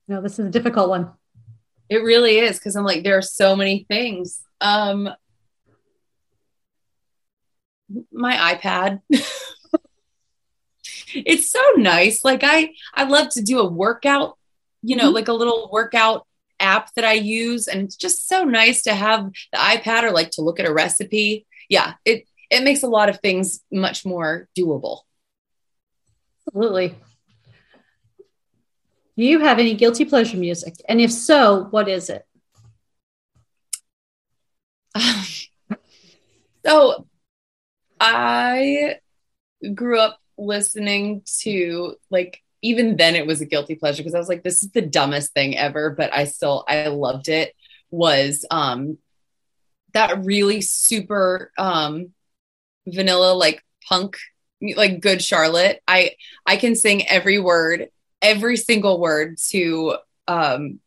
No, 0.07 0.21
this 0.21 0.37
is 0.37 0.45
a 0.45 0.51
difficult 0.51 0.89
one. 0.89 1.11
It 1.89 1.97
really 2.03 2.39
is 2.39 2.57
because 2.59 2.75
I'm 2.75 2.83
like, 2.83 3.03
there 3.03 3.17
are 3.17 3.21
so 3.21 3.55
many 3.55 3.85
things. 3.87 4.41
Um, 4.61 5.09
my 8.11 8.55
iPad. 8.55 9.01
it's 11.13 11.51
so 11.51 11.61
nice. 11.77 12.23
Like 12.23 12.41
I, 12.43 12.71
I 12.93 13.03
love 13.05 13.29
to 13.29 13.41
do 13.41 13.59
a 13.59 13.69
workout, 13.69 14.37
you 14.81 14.95
know, 14.95 15.05
mm-hmm. 15.05 15.15
like 15.15 15.27
a 15.27 15.33
little 15.33 15.69
workout 15.71 16.25
app 16.59 16.93
that 16.95 17.05
I 17.05 17.13
use, 17.13 17.67
and 17.67 17.81
it's 17.81 17.95
just 17.95 18.27
so 18.27 18.43
nice 18.43 18.83
to 18.83 18.93
have 18.93 19.31
the 19.51 19.57
iPad 19.57 20.03
or 20.03 20.11
like 20.11 20.31
to 20.31 20.41
look 20.41 20.59
at 20.59 20.65
a 20.65 20.73
recipe. 20.73 21.45
Yeah, 21.69 21.93
it 22.05 22.25
it 22.49 22.63
makes 22.63 22.83
a 22.83 22.87
lot 22.87 23.09
of 23.09 23.19
things 23.19 23.61
much 23.71 24.05
more 24.05 24.47
doable. 24.57 25.01
Absolutely. 26.47 26.95
Do 29.17 29.23
you 29.23 29.39
have 29.39 29.59
any 29.59 29.73
guilty 29.75 30.05
pleasure 30.05 30.37
music? 30.37 30.75
And 30.87 30.99
if 30.99 31.11
so, 31.11 31.67
what 31.71 31.87
is 31.87 32.09
it? 32.09 32.25
so 36.65 37.07
I 38.13 38.95
grew 39.73 39.99
up 39.99 40.19
listening 40.37 41.23
to 41.39 41.95
like 42.09 42.41
even 42.61 42.97
then 42.97 43.15
it 43.15 43.25
was 43.25 43.41
a 43.41 43.45
guilty 43.45 43.75
pleasure 43.75 44.01
because 44.01 44.15
I 44.15 44.19
was 44.19 44.27
like 44.27 44.43
this 44.43 44.63
is 44.63 44.71
the 44.71 44.81
dumbest 44.81 45.33
thing 45.33 45.57
ever 45.57 45.91
but 45.91 46.13
I 46.13 46.25
still 46.25 46.65
I 46.67 46.87
loved 46.87 47.29
it 47.29 47.53
was 47.89 48.45
um 48.51 48.97
that 49.93 50.25
really 50.25 50.61
super 50.61 51.51
um 51.57 52.11
vanilla 52.85 53.33
like 53.33 53.63
punk 53.87 54.17
like 54.75 54.99
good 54.99 55.23
Charlotte 55.23 55.81
I 55.87 56.15
I 56.45 56.57
can 56.57 56.75
sing 56.75 57.07
every 57.07 57.39
word 57.39 57.89
every 58.21 58.57
single 58.57 58.99
word 58.99 59.37
to 59.49 59.97
um 60.27 60.79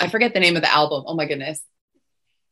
I 0.00 0.08
forget 0.08 0.34
the 0.34 0.40
name 0.40 0.56
of 0.56 0.62
the 0.62 0.72
album. 0.72 1.04
Oh 1.06 1.14
my 1.14 1.26
goodness. 1.26 1.60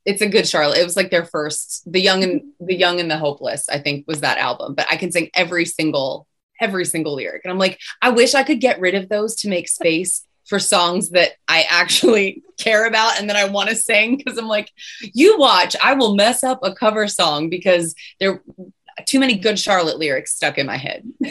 It's 0.05 0.23
a 0.23 0.29
good 0.29 0.49
Charlotte. 0.49 0.79
It 0.79 0.85
was 0.85 0.97
like 0.97 1.11
their 1.11 1.25
first 1.25 1.91
The 1.91 2.01
Young 2.01 2.23
and 2.23 2.41
mm-hmm. 2.41 2.67
The 2.67 2.75
Young 2.75 3.01
and 3.01 3.11
the 3.11 3.19
Hopeless, 3.19 3.69
I 3.69 3.79
think 3.79 4.07
was 4.07 4.21
that 4.21 4.39
album. 4.39 4.75
But 4.75 4.87
I 4.91 4.97
can 4.97 5.13
sing 5.13 5.31
every 5.35 5.65
single 5.65 6.27
every 6.61 6.85
single 6.85 7.15
lyric. 7.15 7.43
And 7.45 7.53
I'm 7.53 7.59
like, 7.59 7.81
I 8.01 8.11
wish 8.11 8.35
I 8.35 8.45
could 8.45 8.61
get 8.61 8.81
rid 8.81 8.95
of 8.95 9.09
those 9.09 9.35
to 9.37 9.49
make 9.49 9.69
space 9.69 10.25
for 10.47 10.59
songs 10.59 11.11
that 11.11 11.33
I 11.49 11.67
actually 11.69 12.43
care 12.59 12.87
about 12.87 13.19
and 13.19 13.29
that 13.29 13.37
I 13.37 13.49
want 13.49 13.69
to 13.71 13.75
sing 13.75 14.17
because 14.17 14.39
I'm 14.39 14.49
like, 14.49 14.71
you 15.13 15.39
watch, 15.39 15.75
I 15.83 15.95
will 15.95 16.15
mess 16.15 16.45
up 16.45 16.61
a 16.63 16.75
cover 16.75 17.09
song 17.09 17.49
because 17.49 17.95
there 18.21 18.33
are 18.33 19.05
too 19.07 19.19
many 19.19 19.37
good 19.37 19.59
Charlotte 19.59 19.99
lyrics 19.99 20.35
stuck 20.35 20.59
in 20.59 20.67
my 20.67 20.77
head. 20.77 21.05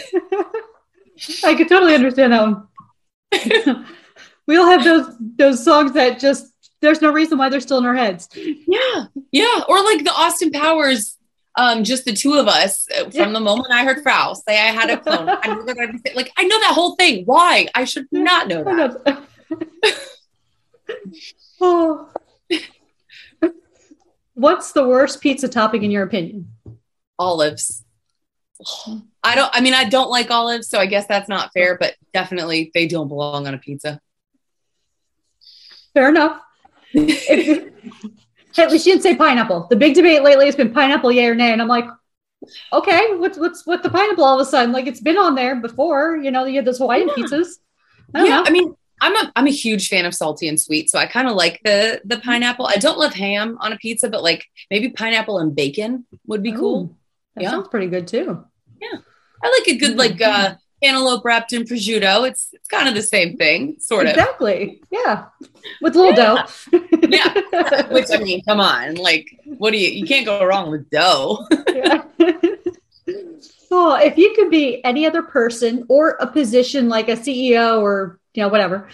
I 1.43 1.55
could 1.55 1.69
totally 1.69 1.95
understand 1.95 2.33
that 2.33 2.41
one. 2.41 3.85
we 4.47 4.57
all 4.57 4.65
have 4.65 4.83
those 4.83 5.15
those 5.37 5.63
songs 5.63 5.93
that 5.93 6.19
just 6.19 6.50
there's 6.81 7.01
no 7.01 7.11
reason 7.11 7.37
why 7.37 7.49
they're 7.49 7.59
still 7.59 7.77
in 7.77 7.85
our 7.85 7.95
heads. 7.95 8.27
Yeah, 8.35 9.05
yeah, 9.31 9.61
or 9.67 9.83
like 9.83 10.03
the 10.03 10.11
Austin 10.11 10.51
Powers, 10.51 11.17
um, 11.55 11.83
just 11.83 12.05
the 12.05 12.13
two 12.13 12.33
of 12.33 12.47
us. 12.47 12.87
Uh, 12.91 13.03
from 13.03 13.11
yeah. 13.13 13.29
the 13.31 13.39
moment 13.39 13.71
I 13.71 13.83
heard 13.83 14.03
Frau 14.03 14.33
say 14.33 14.59
I 14.59 14.71
had 14.71 14.89
a 14.89 14.97
clone, 14.97 15.29
I 15.29 15.47
like 16.15 16.31
I 16.37 16.43
know 16.43 16.59
that 16.59 16.73
whole 16.73 16.95
thing. 16.95 17.25
Why? 17.25 17.67
I 17.75 17.85
should 17.85 18.07
not 18.11 18.47
know 18.47 18.63
that. 18.63 19.23
oh. 21.61 22.09
What's 24.33 24.71
the 24.71 24.87
worst 24.87 25.21
pizza 25.21 25.47
topping 25.47 25.83
in 25.83 25.91
your 25.91 26.03
opinion? 26.03 26.51
Olives. 27.19 27.83
I 29.23 29.35
don't, 29.35 29.49
I 29.53 29.61
mean, 29.61 29.73
I 29.73 29.89
don't 29.89 30.09
like 30.09 30.31
olives, 30.31 30.67
so 30.67 30.79
I 30.79 30.85
guess 30.85 31.05
that's 31.05 31.29
not 31.29 31.51
fair, 31.53 31.77
but 31.79 31.95
definitely 32.13 32.71
they 32.73 32.87
don't 32.87 33.07
belong 33.07 33.47
on 33.47 33.53
a 33.53 33.57
pizza. 33.57 33.99
Fair 35.93 36.09
enough. 36.09 36.41
At 36.95 38.71
least 38.71 38.85
you 38.85 38.93
didn't 38.93 39.03
say 39.03 39.15
pineapple. 39.15 39.67
The 39.69 39.75
big 39.75 39.95
debate 39.95 40.23
lately 40.23 40.45
has 40.45 40.55
been 40.55 40.73
pineapple, 40.73 41.11
yay 41.11 41.27
or 41.27 41.35
nay. 41.35 41.51
And 41.51 41.61
I'm 41.61 41.67
like, 41.67 41.85
okay, 42.73 43.15
what's 43.15 43.37
what's 43.37 43.65
with 43.65 43.83
the 43.83 43.89
pineapple 43.89 44.23
all 44.23 44.39
of 44.39 44.45
a 44.45 44.49
sudden? 44.49 44.71
Like 44.71 44.87
it's 44.87 44.99
been 44.99 45.17
on 45.17 45.35
there 45.35 45.55
before, 45.55 46.17
you 46.17 46.31
know, 46.31 46.45
you 46.45 46.57
had 46.57 46.65
those 46.65 46.79
Hawaiian 46.79 47.09
yeah. 47.09 47.23
pizzas. 47.23 47.59
I 48.13 48.23
yeah, 48.25 48.29
know. 48.29 48.43
I 48.45 48.49
mean, 48.49 48.75
I'm 49.01 49.15
a 49.15 49.31
I'm 49.35 49.47
a 49.47 49.51
huge 49.51 49.87
fan 49.89 50.05
of 50.05 50.13
salty 50.13 50.47
and 50.47 50.59
sweet, 50.59 50.89
so 50.89 50.99
I 50.99 51.05
kind 51.05 51.27
of 51.27 51.35
like 51.35 51.61
the 51.63 52.01
the 52.05 52.19
pineapple. 52.19 52.67
I 52.67 52.75
don't 52.75 52.99
love 52.99 53.13
ham 53.13 53.57
on 53.59 53.73
a 53.73 53.77
pizza, 53.77 54.09
but 54.09 54.21
like 54.21 54.45
maybe 54.69 54.89
pineapple 54.89 55.39
and 55.39 55.55
bacon 55.55 56.05
would 56.27 56.43
be 56.43 56.51
Ooh, 56.51 56.57
cool. 56.57 56.97
That 57.35 57.43
yeah. 57.43 57.51
sounds 57.51 57.69
pretty 57.69 57.87
good 57.87 58.07
too. 58.07 58.45
Yeah. 58.81 58.97
I 59.43 59.59
like 59.59 59.75
a 59.75 59.79
good 59.79 59.97
like 59.97 60.21
uh 60.21 60.55
cantaloupe 60.81 61.23
wrapped 61.23 61.53
in 61.53 61.63
prosciutto. 61.63 62.27
It's 62.27 62.49
it's 62.53 62.67
kind 62.67 62.87
of 62.87 62.95
the 62.95 63.01
same 63.01 63.37
thing, 63.37 63.77
sort 63.79 64.05
of. 64.05 64.11
Exactly. 64.11 64.81
Yeah. 64.91 65.25
With 65.81 65.95
a 65.95 65.99
little 65.99 66.13
yeah. 66.13 66.45
dough. 66.71 67.07
yeah. 67.07 67.87
Which 67.93 68.07
I 68.11 68.17
mean, 68.17 68.43
come 68.43 68.59
on. 68.59 68.95
Like, 68.95 69.39
what 69.45 69.71
do 69.71 69.77
you 69.77 69.89
you 69.89 70.05
can't 70.05 70.25
go 70.25 70.43
wrong 70.45 70.71
with 70.71 70.89
dough. 70.89 71.45
yeah. 71.73 72.03
Oh, 73.73 73.95
if 73.95 74.17
you 74.17 74.33
could 74.35 74.51
be 74.51 74.83
any 74.83 75.07
other 75.07 75.23
person 75.23 75.85
or 75.87 76.17
a 76.19 76.27
position 76.27 76.89
like 76.89 77.07
a 77.07 77.13
CEO 77.13 77.81
or 77.81 78.19
you 78.33 78.43
know, 78.43 78.49
whatever, 78.49 78.89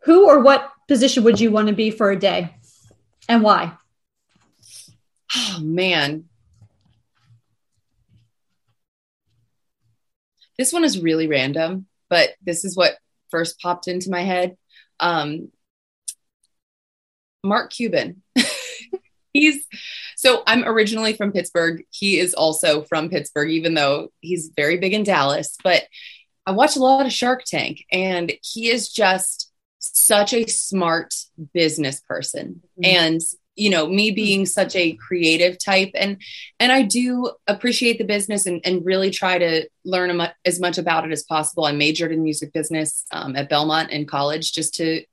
who 0.00 0.26
or 0.26 0.40
what 0.40 0.70
position 0.88 1.24
would 1.24 1.38
you 1.38 1.50
want 1.50 1.68
to 1.68 1.74
be 1.74 1.90
for 1.90 2.10
a 2.10 2.18
day? 2.18 2.54
And 3.28 3.42
why? 3.42 3.76
Oh 5.36 5.58
man. 5.60 6.24
This 10.58 10.72
one 10.72 10.84
is 10.84 11.00
really 11.00 11.26
random, 11.26 11.86
but 12.08 12.30
this 12.42 12.64
is 12.64 12.76
what 12.76 12.96
first 13.30 13.60
popped 13.60 13.88
into 13.88 14.10
my 14.10 14.22
head. 14.22 14.56
Um, 15.00 15.50
Mark 17.42 17.72
Cuban. 17.72 18.22
he's 19.32 19.66
so 20.16 20.42
I'm 20.46 20.64
originally 20.64 21.12
from 21.12 21.32
Pittsburgh. 21.32 21.84
He 21.90 22.18
is 22.18 22.32
also 22.34 22.82
from 22.82 23.10
Pittsburgh, 23.10 23.50
even 23.50 23.74
though 23.74 24.08
he's 24.20 24.50
very 24.56 24.78
big 24.78 24.94
in 24.94 25.02
Dallas. 25.02 25.56
But 25.62 25.84
I 26.46 26.52
watch 26.52 26.76
a 26.76 26.80
lot 26.80 27.04
of 27.04 27.12
Shark 27.12 27.44
Tank, 27.44 27.84
and 27.90 28.32
he 28.42 28.70
is 28.70 28.90
just 28.90 29.52
such 29.78 30.32
a 30.32 30.46
smart 30.46 31.14
business 31.52 32.00
person. 32.00 32.62
Mm-hmm. 32.78 32.84
And 32.84 33.20
you 33.56 33.70
know 33.70 33.86
me 33.86 34.10
hmm. 34.10 34.14
being 34.14 34.46
such 34.46 34.74
a 34.76 34.92
creative 34.92 35.58
type. 35.58 35.90
And 35.94 36.20
and 36.58 36.72
i 36.72 36.82
do 36.82 37.30
appreciate 37.46 37.98
the 37.98 38.04
business 38.04 38.46
and, 38.46 38.60
and 38.64 38.84
really 38.84 39.10
try 39.10 39.38
to 39.38 39.68
learn 39.84 40.20
as 40.44 40.60
much 40.60 40.78
about 40.78 41.04
it 41.04 41.12
as 41.12 41.22
possible. 41.22 41.64
I 41.64 41.72
majored 41.72 42.12
in 42.12 42.22
music 42.22 42.52
business 42.52 43.04
um, 43.12 43.36
at 43.36 43.48
belmont 43.48 43.90
in 43.90 44.06
college 44.06 44.52
just 44.52 44.74
to 44.74 45.04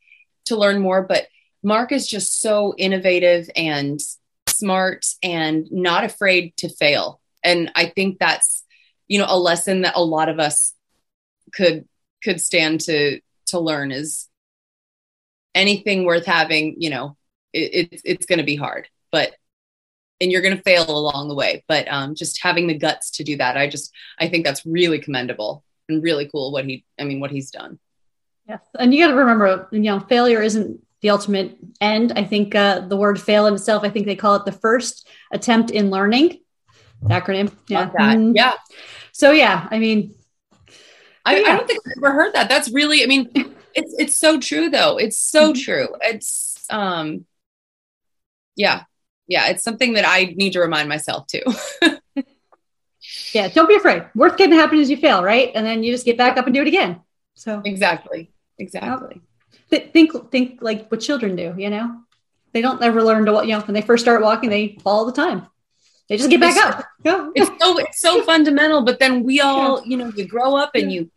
to 0.45 0.56
learn 0.56 0.82
more. 0.82 1.04
But 1.04 1.27
mark 1.63 1.91
is 1.91 2.08
just 2.08 2.41
so 2.41 2.73
innovative 2.77 3.49
and 3.56 3.99
smart 4.47 5.06
and 5.21 5.71
not 5.71 6.04
afraid 6.04 6.56
to 6.58 6.69
fail. 6.69 7.19
And 7.43 7.71
i 7.75 7.86
think 7.86 8.19
that's 8.19 8.63
you 9.08 9.19
know 9.19 9.27
a 9.27 9.38
lesson 9.38 9.82
that 9.82 9.95
a 9.95 10.04
lot 10.04 10.30
of 10.30 10.39
us 10.39 10.73
could 11.51 11.86
could 12.23 12.39
stand 12.39 12.80
to 12.82 13.19
to 13.47 13.60
learn 13.60 13.91
is 13.91 14.30
anything 15.54 16.06
worth 16.06 16.25
having 16.25 16.75
you 16.77 16.89
know 16.89 17.17
it, 17.53 17.89
it's 17.91 18.01
it's 18.05 18.25
going 18.25 18.39
to 18.39 18.45
be 18.45 18.55
hard, 18.55 18.87
but 19.11 19.33
and 20.19 20.31
you're 20.31 20.41
going 20.41 20.55
to 20.55 20.63
fail 20.63 20.89
along 20.89 21.27
the 21.27 21.35
way. 21.35 21.63
But 21.67 21.91
um, 21.91 22.15
just 22.15 22.41
having 22.41 22.67
the 22.67 22.77
guts 22.77 23.11
to 23.11 23.23
do 23.23 23.37
that, 23.37 23.57
I 23.57 23.67
just 23.67 23.91
I 24.19 24.29
think 24.29 24.45
that's 24.45 24.65
really 24.65 24.99
commendable 24.99 25.63
and 25.89 26.03
really 26.03 26.29
cool. 26.29 26.51
What 26.51 26.65
he, 26.65 26.85
I 26.99 27.03
mean, 27.03 27.19
what 27.19 27.31
he's 27.31 27.51
done. 27.51 27.79
Yes, 28.47 28.61
and 28.77 28.93
you 28.93 29.03
got 29.03 29.11
to 29.11 29.17
remember, 29.17 29.67
you 29.71 29.79
know, 29.79 29.99
failure 29.99 30.41
isn't 30.41 30.81
the 31.01 31.09
ultimate 31.09 31.57
end. 31.79 32.13
I 32.15 32.23
think 32.23 32.55
uh, 32.55 32.81
the 32.81 32.97
word 32.97 33.19
fail 33.19 33.47
in 33.47 33.55
itself, 33.55 33.83
I 33.83 33.89
think 33.89 34.05
they 34.05 34.15
call 34.15 34.35
it 34.35 34.45
the 34.45 34.51
first 34.51 35.07
attempt 35.31 35.71
in 35.71 35.89
learning. 35.89 36.39
The 37.01 37.09
acronym. 37.09 37.51
Yeah. 37.67 37.89
Mm-hmm. 37.89 38.35
Yeah. 38.35 38.53
So 39.11 39.31
yeah, 39.31 39.67
I 39.71 39.79
mean, 39.79 40.13
I, 41.25 41.39
yeah. 41.39 41.47
I, 41.47 41.57
don't 41.57 41.67
think 41.67 41.79
I've 41.85 42.03
ever 42.03 42.13
heard 42.13 42.33
that. 42.33 42.49
That's 42.49 42.71
really, 42.71 43.03
I 43.03 43.07
mean, 43.07 43.29
it's 43.73 43.95
it's 43.97 44.15
so 44.15 44.39
true 44.39 44.69
though. 44.69 44.97
It's 44.97 45.19
so 45.19 45.51
mm-hmm. 45.51 45.61
true. 45.61 45.87
It's 46.01 46.65
um 46.69 47.25
yeah 48.62 48.84
yeah 49.28 49.50
it's 49.50 49.63
something 49.63 49.93
that 49.93 50.06
i 50.08 50.34
need 50.36 50.54
to 50.54 50.60
remind 50.60 50.88
myself 50.88 51.28
too 51.28 51.43
yeah, 53.34 53.47
don't 53.47 53.67
be 53.67 53.76
afraid. 53.76 54.06
Worst 54.15 54.38
can 54.38 54.52
happen 54.52 54.80
is 54.80 54.89
you 54.89 54.97
fail, 54.97 55.24
right? 55.24 55.52
And 55.56 55.65
then 55.65 55.84
you 55.84 55.91
just 55.91 56.06
get 56.06 56.17
back 56.17 56.38
up 56.38 56.45
and 56.45 56.54
do 56.54 56.62
it 56.62 56.67
again. 56.67 57.02
So 57.36 57.62
exactly, 57.63 58.32
exactly. 58.58 59.21
Th- 59.69 59.91
think 59.91 60.32
think 60.32 60.62
like 60.62 60.89
what 60.89 61.00
children 61.00 61.36
do. 61.36 61.56
You 61.58 61.69
know, 61.69 62.02
they 62.54 62.62
don't 62.62 62.82
ever 62.82 63.04
learn 63.04 63.26
to 63.26 63.34
walk 63.34 63.45
you 63.45 63.54
know 63.54 63.62
when 63.62 63.74
they 63.74 63.82
first 63.82 64.04
start 64.04 64.21
walking, 64.21 64.50
they 64.50 64.78
fall 64.84 65.00
all 65.00 65.06
the 65.06 65.12
time. 65.12 65.47
They 66.10 66.17
just 66.17 66.30
get 66.30 66.41
back 66.41 66.56
it's, 66.58 66.65
up. 66.65 66.86
Go. 67.04 67.32
It's 67.36 67.50
so 67.60 67.78
it's 67.78 68.02
so 68.02 68.24
fundamental. 68.24 68.84
But 68.84 69.00
then 69.00 69.24
we 69.24 69.39
all, 69.39 69.86
you 69.86 69.97
know, 69.97 70.12
you 70.15 70.28
grow 70.28 70.58
up 70.58 70.71
and 70.76 70.91
you 70.91 71.10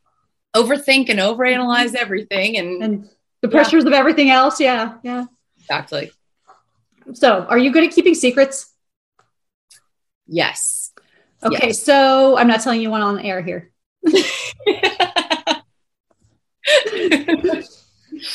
overthink 0.55 1.09
and 1.09 1.19
overanalyze 1.19 1.95
everything, 1.95 2.57
and, 2.59 2.83
and 2.83 3.11
the 3.41 3.49
pressures 3.49 3.85
yeah. 3.85 3.89
of 3.89 3.95
everything 3.95 4.31
else. 4.31 4.61
Yeah, 4.61 4.95
yeah, 5.03 5.27
exactly. 5.59 6.13
So, 7.13 7.45
are 7.45 7.59
you 7.59 7.71
good 7.73 7.85
at 7.85 7.93
keeping 7.93 8.15
secrets? 8.15 8.73
Yes. 10.27 10.93
Okay, 11.43 11.69
yes. 11.69 11.83
so 11.83 12.39
I'm 12.39 12.49
not 12.49 12.63
telling 12.63 12.81
you 12.81 12.91
one 12.91 13.03
on 13.03 13.21
air 13.21 13.43
here. 13.43 13.71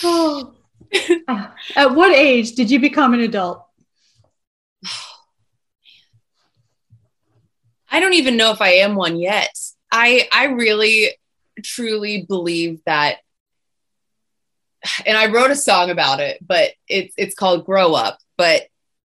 oh. 0.04 0.54
At 1.76 1.94
what 1.96 2.16
age 2.16 2.54
did 2.54 2.72
you 2.72 2.80
become 2.80 3.14
an 3.14 3.20
adult? 3.20 3.64
I 7.92 8.00
don't 8.00 8.14
even 8.14 8.38
know 8.38 8.52
if 8.52 8.62
I 8.62 8.70
am 8.74 8.96
one 8.96 9.18
yet. 9.18 9.52
I 9.92 10.28
I 10.32 10.46
really 10.46 11.16
truly 11.64 12.24
believe 12.28 12.82
that 12.86 13.18
and 15.06 15.18
I 15.18 15.32
wrote 15.32 15.52
a 15.52 15.56
song 15.56 15.90
about 15.90 16.20
it, 16.20 16.38
but 16.46 16.72
it's 16.88 17.14
it's 17.18 17.36
called 17.36 17.66
Grow 17.66 17.94
Up, 17.94 18.20
but 18.40 18.64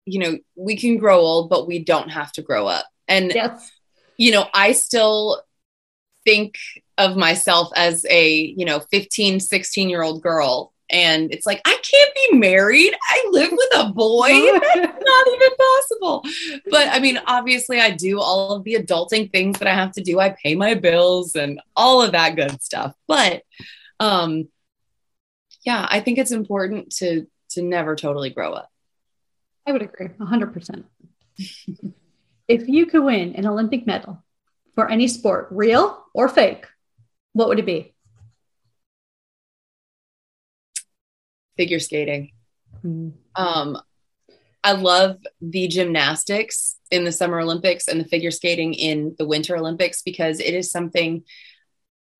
you 0.06 0.20
know, 0.20 0.38
we 0.56 0.74
can 0.74 0.96
grow 0.96 1.20
old, 1.20 1.50
but 1.50 1.68
we 1.68 1.84
don't 1.84 2.08
have 2.08 2.32
to 2.32 2.42
grow 2.42 2.66
up. 2.66 2.86
And 3.06 3.30
yes. 3.34 3.70
you 4.16 4.32
know, 4.32 4.46
I 4.54 4.72
still 4.72 5.42
think 6.24 6.54
of 6.96 7.14
myself 7.14 7.68
as 7.76 8.06
a, 8.08 8.32
you 8.56 8.64
know, 8.64 8.80
15, 8.90 9.38
16 9.38 9.90
year 9.90 10.02
old 10.02 10.22
girl 10.22 10.72
and 10.90 11.32
it's 11.32 11.44
like, 11.44 11.60
I 11.66 11.78
can't 11.82 12.14
be 12.14 12.38
married. 12.38 12.94
I 13.10 13.26
live 13.30 13.52
with 13.52 13.70
a 13.76 13.92
boy. 13.92 14.28
That's 14.74 15.04
not 15.04 15.26
even 15.28 15.50
possible. 15.58 16.24
But 16.70 16.88
I 16.88 16.98
mean, 16.98 17.20
obviously, 17.26 17.78
I 17.78 17.90
do 17.90 18.20
all 18.20 18.52
of 18.52 18.64
the 18.64 18.76
adulting 18.76 19.30
things 19.30 19.58
that 19.58 19.68
I 19.68 19.74
have 19.74 19.92
to 19.92 20.02
do. 20.02 20.18
I 20.18 20.30
pay 20.30 20.54
my 20.54 20.74
bills 20.74 21.36
and 21.36 21.60
all 21.76 22.00
of 22.00 22.12
that 22.12 22.36
good 22.36 22.62
stuff. 22.62 22.94
But 23.06 23.42
um, 24.00 24.48
yeah, 25.64 25.86
I 25.90 26.00
think 26.00 26.18
it's 26.18 26.32
important 26.32 26.92
to 26.96 27.26
to 27.50 27.62
never 27.62 27.94
totally 27.94 28.30
grow 28.30 28.52
up. 28.52 28.70
I 29.68 29.72
would 29.72 29.82
agree 29.82 30.08
100%. 30.08 30.84
if 32.48 32.68
you 32.68 32.86
could 32.86 33.04
win 33.04 33.34
an 33.34 33.46
Olympic 33.46 33.86
medal 33.86 34.24
for 34.74 34.90
any 34.90 35.08
sport, 35.08 35.48
real 35.50 36.04
or 36.14 36.28
fake, 36.28 36.64
what 37.34 37.48
would 37.48 37.58
it 37.58 37.66
be? 37.66 37.94
figure 41.58 41.80
skating. 41.80 42.30
Mm-hmm. 42.84 43.10
Um, 43.34 43.82
I 44.64 44.72
love 44.72 45.18
the 45.42 45.68
gymnastics 45.68 46.76
in 46.90 47.04
the 47.04 47.12
Summer 47.12 47.40
Olympics 47.40 47.88
and 47.88 48.00
the 48.00 48.08
figure 48.08 48.30
skating 48.30 48.72
in 48.74 49.14
the 49.18 49.26
Winter 49.26 49.56
Olympics 49.56 50.00
because 50.00 50.40
it 50.40 50.54
is 50.54 50.70
something 50.70 51.24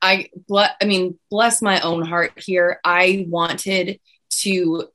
I, 0.02 0.28
I 0.52 0.84
mean, 0.84 1.18
bless 1.30 1.62
my 1.62 1.80
own 1.80 2.04
heart 2.04 2.32
here. 2.36 2.80
I 2.84 3.26
wanted 3.28 4.00
to 4.42 4.88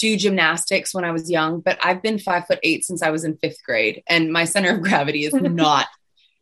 do 0.00 0.16
gymnastics 0.16 0.94
when 0.94 1.04
I 1.04 1.12
was 1.12 1.30
young, 1.30 1.60
but 1.60 1.78
I've 1.82 2.02
been 2.02 2.18
five 2.18 2.46
foot 2.46 2.58
eight 2.62 2.84
since 2.84 3.02
I 3.02 3.10
was 3.10 3.24
in 3.24 3.36
fifth 3.36 3.62
grade, 3.64 4.02
and 4.08 4.32
my 4.32 4.44
center 4.44 4.74
of 4.74 4.82
gravity 4.82 5.24
is 5.24 5.34
not. 5.34 5.86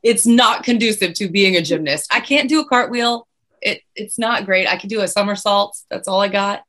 it's 0.02 0.26
not 0.26 0.62
conducive 0.62 1.14
to 1.14 1.28
being 1.28 1.56
a 1.56 1.62
gymnast. 1.62 2.12
I 2.12 2.20
can't 2.20 2.48
do 2.48 2.60
a 2.60 2.68
cartwheel. 2.68 3.26
It 3.60 3.82
it's 3.96 4.18
not 4.18 4.46
great. 4.46 4.68
I 4.68 4.76
can 4.76 4.88
do 4.88 5.00
a 5.00 5.08
somersault. 5.08 5.76
That's 5.90 6.08
all 6.08 6.20
I 6.20 6.28
got. 6.28 6.62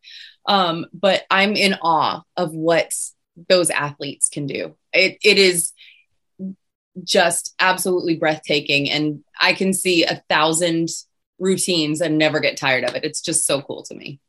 Um, 0.46 0.88
but 0.94 1.24
I'm 1.30 1.56
in 1.56 1.76
awe 1.76 2.24
of 2.36 2.54
what 2.54 2.94
those 3.48 3.70
athletes 3.70 4.30
can 4.30 4.48
do. 4.48 4.76
It, 4.92 5.20
it 5.24 5.38
is 5.38 5.72
just 7.04 7.54
absolutely 7.60 8.16
breathtaking. 8.16 8.90
And 8.90 9.24
I 9.40 9.54
can 9.54 9.74
see 9.74 10.04
a 10.04 10.24
thousand 10.28 10.90
routines 11.38 12.02
and 12.02 12.18
never 12.18 12.40
get 12.40 12.58
tired 12.58 12.84
of 12.84 12.96
it. 12.96 13.04
It's 13.04 13.22
just 13.22 13.46
so 13.46 13.62
cool 13.62 13.84
to 13.84 13.96
me. 13.96 14.20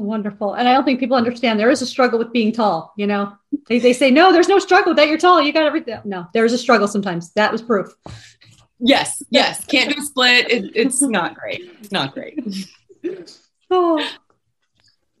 Wonderful. 0.00 0.54
And 0.54 0.66
I 0.66 0.72
don't 0.72 0.84
think 0.84 0.98
people 0.98 1.18
understand 1.18 1.60
there 1.60 1.68
is 1.68 1.82
a 1.82 1.86
struggle 1.86 2.18
with 2.18 2.32
being 2.32 2.52
tall. 2.52 2.94
You 2.96 3.06
know, 3.06 3.36
they, 3.68 3.78
they 3.78 3.92
say, 3.92 4.10
no, 4.10 4.32
there's 4.32 4.48
no 4.48 4.58
struggle 4.58 4.94
that 4.94 5.08
you're 5.08 5.18
tall. 5.18 5.42
You 5.42 5.52
got 5.52 5.66
everything. 5.66 6.00
No, 6.06 6.26
there 6.32 6.46
is 6.46 6.54
a 6.54 6.58
struggle 6.58 6.88
sometimes. 6.88 7.32
That 7.34 7.52
was 7.52 7.60
proof. 7.60 7.94
Yes. 8.78 9.22
Yes. 9.28 9.62
Can't 9.66 9.94
do 9.94 10.00
split. 10.00 10.50
It, 10.50 10.72
it's 10.74 11.02
not 11.02 11.34
great. 11.34 11.70
It's 11.80 11.92
not 11.92 12.14
great. 12.14 12.40
oh, 13.70 14.10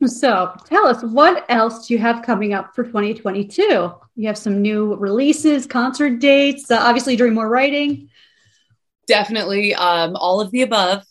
so 0.06 0.56
tell 0.64 0.86
us 0.86 1.02
what 1.02 1.44
else 1.50 1.86
do 1.86 1.92
you 1.92 2.00
have 2.00 2.24
coming 2.24 2.54
up 2.54 2.74
for 2.74 2.82
2022? 2.82 3.62
You 4.16 4.26
have 4.28 4.38
some 4.38 4.62
new 4.62 4.94
releases, 4.94 5.66
concert 5.66 6.20
dates, 6.20 6.70
uh, 6.70 6.78
obviously 6.80 7.16
doing 7.16 7.34
more 7.34 7.50
writing. 7.50 8.08
Definitely 9.06 9.74
um, 9.74 10.16
all 10.16 10.40
of 10.40 10.50
the 10.52 10.62
above. 10.62 11.04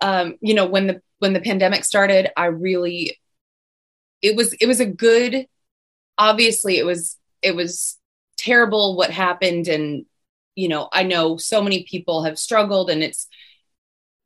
Um, 0.00 0.36
you 0.40 0.54
know, 0.54 0.66
when 0.66 0.86
the 0.86 1.02
when 1.18 1.32
the 1.32 1.40
pandemic 1.40 1.84
started, 1.84 2.30
I 2.36 2.46
really 2.46 3.18
it 4.22 4.36
was 4.36 4.52
it 4.54 4.66
was 4.66 4.80
a 4.80 4.86
good 4.86 5.46
obviously 6.16 6.76
it 6.78 6.84
was 6.84 7.16
it 7.40 7.54
was 7.54 7.98
terrible 8.36 8.96
what 8.96 9.10
happened 9.10 9.68
and 9.68 10.04
you 10.58 10.66
know, 10.66 10.88
I 10.92 11.04
know 11.04 11.36
so 11.36 11.62
many 11.62 11.84
people 11.84 12.24
have 12.24 12.36
struggled 12.36 12.90
and 12.90 13.00
it's 13.00 13.28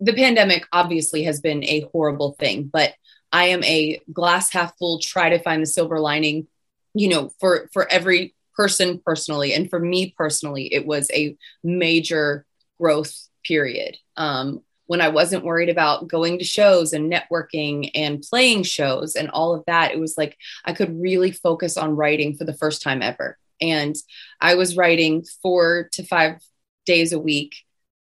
the 0.01 0.15
pandemic 0.15 0.67
obviously 0.73 1.25
has 1.25 1.43
been 1.43 1.63
a 1.65 1.87
horrible 1.93 2.35
thing, 2.41 2.71
but 2.73 2.95
I 3.33 3.45
am 3.49 3.63
a 3.65 4.01
glass 4.11 4.51
half 4.51 4.77
full, 4.79 4.99
try 4.99 5.29
to 5.29 5.43
find 5.43 5.63
the 5.63 5.67
silver 5.67 6.01
lining, 6.01 6.47
you 6.95 7.09
know, 7.09 7.31
for 7.39 7.69
for 7.75 7.87
every 7.91 8.35
person 8.57 9.01
personally. 9.05 9.53
And 9.53 9.69
for 9.69 9.79
me 9.79 10.15
personally, 10.17 10.73
it 10.73 10.87
was 10.87 11.11
a 11.13 11.37
major 11.63 12.47
growth 12.81 13.15
period. 13.45 13.99
Um, 14.17 14.63
when 14.87 15.01
I 15.01 15.09
wasn't 15.09 15.45
worried 15.45 15.69
about 15.69 16.09
going 16.09 16.39
to 16.39 16.45
shows 16.45 16.93
and 16.93 17.13
networking 17.13 17.91
and 17.95 18.23
playing 18.23 18.65
shows 18.65 19.15
and 19.15 19.31
all 19.31 19.55
of 19.55 19.65
that, 19.67 19.93
it 19.93 20.01
was 20.01 20.17
like 20.19 20.37
I 20.65 20.73
could 20.73 21.01
really 21.01 21.31
focus 21.31 21.77
on 21.77 21.97
writing 21.97 22.37
for 22.37 22.45
the 22.45 22.55
first 22.55 22.83
time 22.83 23.03
ever. 23.03 23.39
And 23.61 23.95
I 24.41 24.57
was 24.57 24.77
writing 24.77 25.25
four 25.43 25.89
to 25.93 26.05
five 26.05 26.41
days 26.85 27.13
a 27.13 27.19
week. 27.19 27.55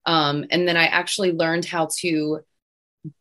Um, 0.06 0.46
and 0.52 0.68
then 0.68 0.78
I 0.78 0.86
actually 0.86 1.32
learned 1.32 1.66
how 1.66 1.90
to 2.00 2.42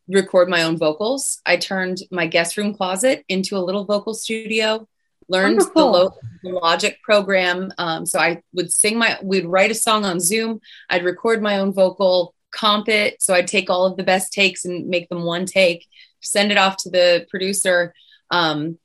record 0.09 0.49
my 0.49 0.63
own 0.63 0.77
vocals. 0.77 1.41
I 1.47 1.57
turned 1.57 1.99
my 2.11 2.27
guest 2.27 2.57
room 2.57 2.75
closet 2.75 3.25
into 3.29 3.57
a 3.57 3.65
little 3.65 3.85
vocal 3.85 4.15
studio. 4.15 4.87
Learned 5.29 5.61
the, 5.61 5.85
Lo- 5.85 6.15
the, 6.43 6.51
Logic 6.51 6.99
program. 7.03 7.73
Um, 7.77 8.07
so 8.07 8.19
I 8.19 8.43
would 8.55 8.73
sing 8.73 8.99
my, 8.99 9.19
we'd 9.23 9.45
write 9.45 9.71
a 9.71 9.75
song 9.75 10.05
on 10.07 10.21
Zoom. 10.21 10.61
I'd 10.89 11.05
record 11.05 11.43
my 11.43 11.59
own 11.59 11.73
vocal, 11.73 12.35
comp 12.51 12.89
it. 12.89 13.21
So 13.23 13.35
I'd 13.35 13.47
take 13.47 13.71
all 13.71 13.87
of 13.87 13.97
the 13.97 14.03
best 14.03 14.33
takes 14.33 14.65
and 14.65 14.89
make 14.89 15.09
them 15.09 15.23
one 15.23 15.47
take, 15.47 15.87
send 16.21 16.51
it 16.51 16.59
off 16.59 16.77
to 16.79 16.91
the 16.91 17.27
producer. 17.31 17.95
Um, 18.31 18.79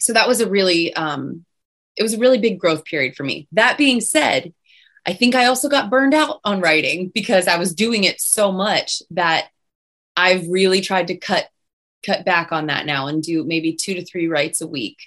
so 0.00 0.12
that 0.12 0.28
was 0.28 0.40
a 0.40 0.48
really, 0.48 0.94
um, 0.94 1.44
it 1.96 2.02
was 2.02 2.14
a 2.14 2.18
really 2.18 2.38
big 2.38 2.58
growth 2.58 2.84
period 2.84 3.14
for 3.14 3.22
me. 3.22 3.46
That 3.52 3.78
being 3.78 4.00
said, 4.00 4.52
I 5.04 5.14
think 5.14 5.34
I 5.34 5.46
also 5.46 5.68
got 5.68 5.90
burned 5.90 6.14
out 6.14 6.40
on 6.44 6.60
writing 6.60 7.08
because 7.08 7.48
I 7.48 7.58
was 7.58 7.74
doing 7.74 8.04
it 8.04 8.20
so 8.20 8.52
much 8.52 9.02
that 9.10 9.48
I've 10.16 10.46
really 10.48 10.80
tried 10.80 11.08
to 11.08 11.16
cut 11.16 11.48
cut 12.04 12.24
back 12.24 12.50
on 12.50 12.66
that 12.66 12.84
now 12.84 13.06
and 13.06 13.22
do 13.22 13.44
maybe 13.44 13.74
two 13.74 13.94
to 13.94 14.04
three 14.04 14.26
writes 14.26 14.60
a 14.60 14.66
week. 14.66 14.98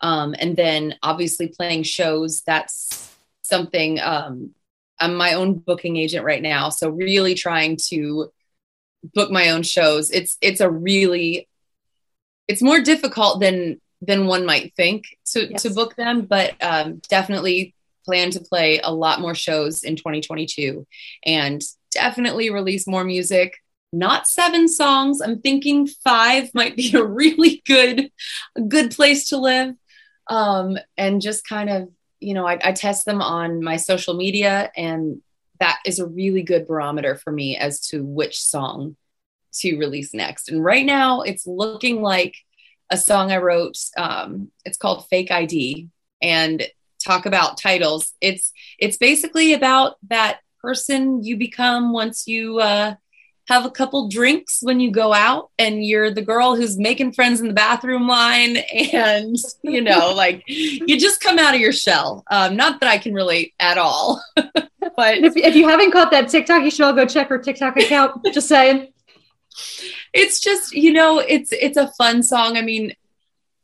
Um, 0.00 0.36
and 0.38 0.56
then 0.56 0.94
obviously 1.02 1.48
playing 1.48 1.82
shows, 1.82 2.42
that's 2.42 3.12
something 3.42 4.00
um, 4.00 4.54
I'm 5.00 5.14
my 5.14 5.34
own 5.34 5.54
booking 5.58 5.96
agent 5.96 6.24
right 6.24 6.42
now. 6.42 6.68
So 6.68 6.88
really 6.88 7.34
trying 7.34 7.78
to 7.88 8.30
book 9.14 9.30
my 9.30 9.50
own 9.50 9.62
shows. 9.62 10.10
It's 10.10 10.36
it's 10.40 10.60
a 10.60 10.70
really 10.70 11.48
it's 12.48 12.62
more 12.62 12.80
difficult 12.80 13.40
than 13.40 13.80
than 14.00 14.26
one 14.26 14.44
might 14.44 14.74
think 14.76 15.04
to 15.32 15.50
yes. 15.50 15.62
to 15.62 15.70
book 15.70 15.96
them, 15.96 16.22
but 16.22 16.54
um, 16.62 17.00
definitely 17.08 17.74
plan 18.04 18.30
to 18.30 18.40
play 18.40 18.80
a 18.80 18.92
lot 18.92 19.20
more 19.20 19.34
shows 19.34 19.82
in 19.82 19.96
2022 19.96 20.86
and 21.24 21.62
definitely 21.90 22.50
release 22.50 22.86
more 22.86 23.02
music 23.02 23.54
not 23.94 24.26
seven 24.26 24.68
songs. 24.68 25.20
I'm 25.20 25.40
thinking 25.40 25.86
five 25.86 26.52
might 26.52 26.76
be 26.76 26.92
a 26.94 27.04
really 27.04 27.62
good, 27.64 28.10
good 28.68 28.90
place 28.90 29.28
to 29.28 29.38
live. 29.38 29.74
Um, 30.28 30.78
and 30.96 31.22
just 31.22 31.46
kind 31.46 31.70
of, 31.70 31.88
you 32.24 32.34
know, 32.34 32.46
I, 32.46 32.58
I 32.62 32.72
test 32.72 33.04
them 33.04 33.20
on 33.20 33.62
my 33.62 33.76
social 33.76 34.14
media, 34.14 34.70
and 34.76 35.20
that 35.60 35.80
is 35.84 35.98
a 35.98 36.06
really 36.06 36.42
good 36.42 36.66
barometer 36.66 37.16
for 37.16 37.30
me 37.30 37.56
as 37.56 37.80
to 37.88 38.02
which 38.02 38.40
song 38.40 38.96
to 39.54 39.78
release 39.78 40.12
next. 40.14 40.50
And 40.50 40.64
right 40.64 40.84
now, 40.84 41.20
it's 41.20 41.46
looking 41.46 42.02
like 42.02 42.34
a 42.90 42.96
song 42.96 43.30
I 43.30 43.38
wrote. 43.38 43.78
Um, 43.96 44.50
it's 44.64 44.78
called 44.78 45.06
Fake 45.08 45.30
ID, 45.30 45.88
and 46.22 46.66
talk 47.04 47.26
about 47.26 47.60
titles. 47.60 48.12
It's 48.20 48.52
it's 48.78 48.96
basically 48.96 49.52
about 49.52 49.96
that 50.08 50.40
person 50.60 51.22
you 51.22 51.36
become 51.36 51.92
once 51.92 52.26
you 52.26 52.58
uh, 52.58 52.94
have 53.46 53.66
a 53.66 53.70
couple 53.70 54.08
drinks 54.08 54.60
when 54.62 54.80
you 54.80 54.90
go 54.90 55.12
out 55.12 55.50
and 55.58 55.84
you're 55.84 56.10
the 56.10 56.22
girl 56.22 56.56
who's 56.56 56.78
making 56.78 57.12
friends 57.12 57.40
in 57.40 57.48
the 57.48 57.54
bathroom 57.54 58.08
line 58.08 58.56
and 58.92 59.36
you 59.62 59.80
know 59.80 60.14
like 60.14 60.42
you 60.46 60.98
just 60.98 61.20
come 61.20 61.38
out 61.38 61.54
of 61.54 61.60
your 61.60 61.72
shell. 61.72 62.24
Um, 62.30 62.56
not 62.56 62.80
that 62.80 62.88
i 62.88 62.98
can 62.98 63.12
relate 63.12 63.54
at 63.60 63.78
all 63.78 64.22
but 64.34 65.18
if, 65.18 65.36
if 65.36 65.54
you 65.54 65.68
haven't 65.68 65.92
caught 65.92 66.10
that 66.10 66.28
tiktok 66.28 66.62
you 66.62 66.70
should 66.70 66.86
all 66.86 66.92
go 66.92 67.06
check 67.06 67.28
her 67.28 67.38
tiktok 67.38 67.76
account. 67.76 68.24
Just 68.32 68.48
saying. 68.48 68.88
It's 70.12 70.40
just 70.40 70.72
you 70.72 70.92
know 70.92 71.18
it's 71.18 71.52
it's 71.52 71.76
a 71.76 71.88
fun 71.92 72.22
song. 72.22 72.56
I 72.56 72.62
mean 72.62 72.92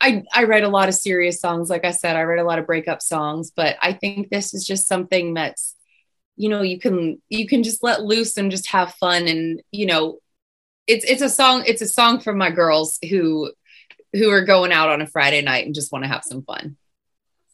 I, 0.01 0.25
I 0.33 0.45
write 0.45 0.65
a 0.65 0.69
lot 0.69 0.89
of 0.89 0.95
serious 0.95 1.41
songs. 1.41 1.69
Like 1.69 1.85
I 1.85 1.91
said, 1.91 2.17
I 2.17 2.25
write 2.25 2.39
a 2.39 2.45
lot 2.45 2.59
of 2.59 2.67
breakup 2.67 3.03
songs, 3.03 3.51
but 3.55 3.77
I 3.83 3.93
think 3.93 4.31
this 4.31 4.55
is 4.55 4.67
just 4.67 4.89
something 4.89 5.35
that's 5.35 5.77
you 6.41 6.49
know 6.49 6.63
you 6.63 6.79
can 6.79 7.21
you 7.29 7.47
can 7.47 7.63
just 7.63 7.83
let 7.83 8.03
loose 8.03 8.39
and 8.39 8.51
just 8.51 8.71
have 8.71 8.95
fun. 8.95 9.29
And 9.29 9.63
you 9.73 9.85
know 9.85 10.21
it's 10.87 11.05
it's 11.05 11.21
a 11.21 11.29
song 11.29 11.65
it's 11.67 11.83
a 11.83 11.87
song 11.87 12.19
for 12.19 12.33
my 12.33 12.51
girls 12.51 12.99
who 13.11 13.53
who 14.15 14.31
are 14.31 14.45
going 14.45 14.73
out 14.73 14.89
on 14.89 15.03
a 15.03 15.07
friday 15.07 15.43
night 15.43 15.67
and 15.67 15.75
just 15.75 15.93
want 15.93 16.05
to 16.05 16.09
have 16.09 16.25
some 16.25 16.43
fun. 16.43 16.79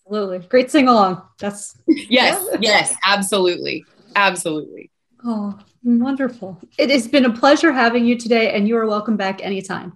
Absolutely. 0.04 0.38
Great 0.46 0.70
sing 0.70 0.86
along 0.86 1.20
that's 1.40 1.76
yes 1.88 2.46
yeah. 2.52 2.58
yes 2.60 2.94
absolutely. 3.04 3.84
Absolutely. 4.14 4.92
Oh 5.24 5.58
wonderful. 5.82 6.60
It 6.78 6.90
has 6.90 7.08
been 7.08 7.24
a 7.24 7.32
pleasure 7.32 7.72
having 7.72 8.06
you 8.06 8.16
today 8.16 8.52
and 8.54 8.68
you 8.68 8.76
are 8.76 8.86
welcome 8.86 9.16
back 9.16 9.44
anytime. 9.44 9.94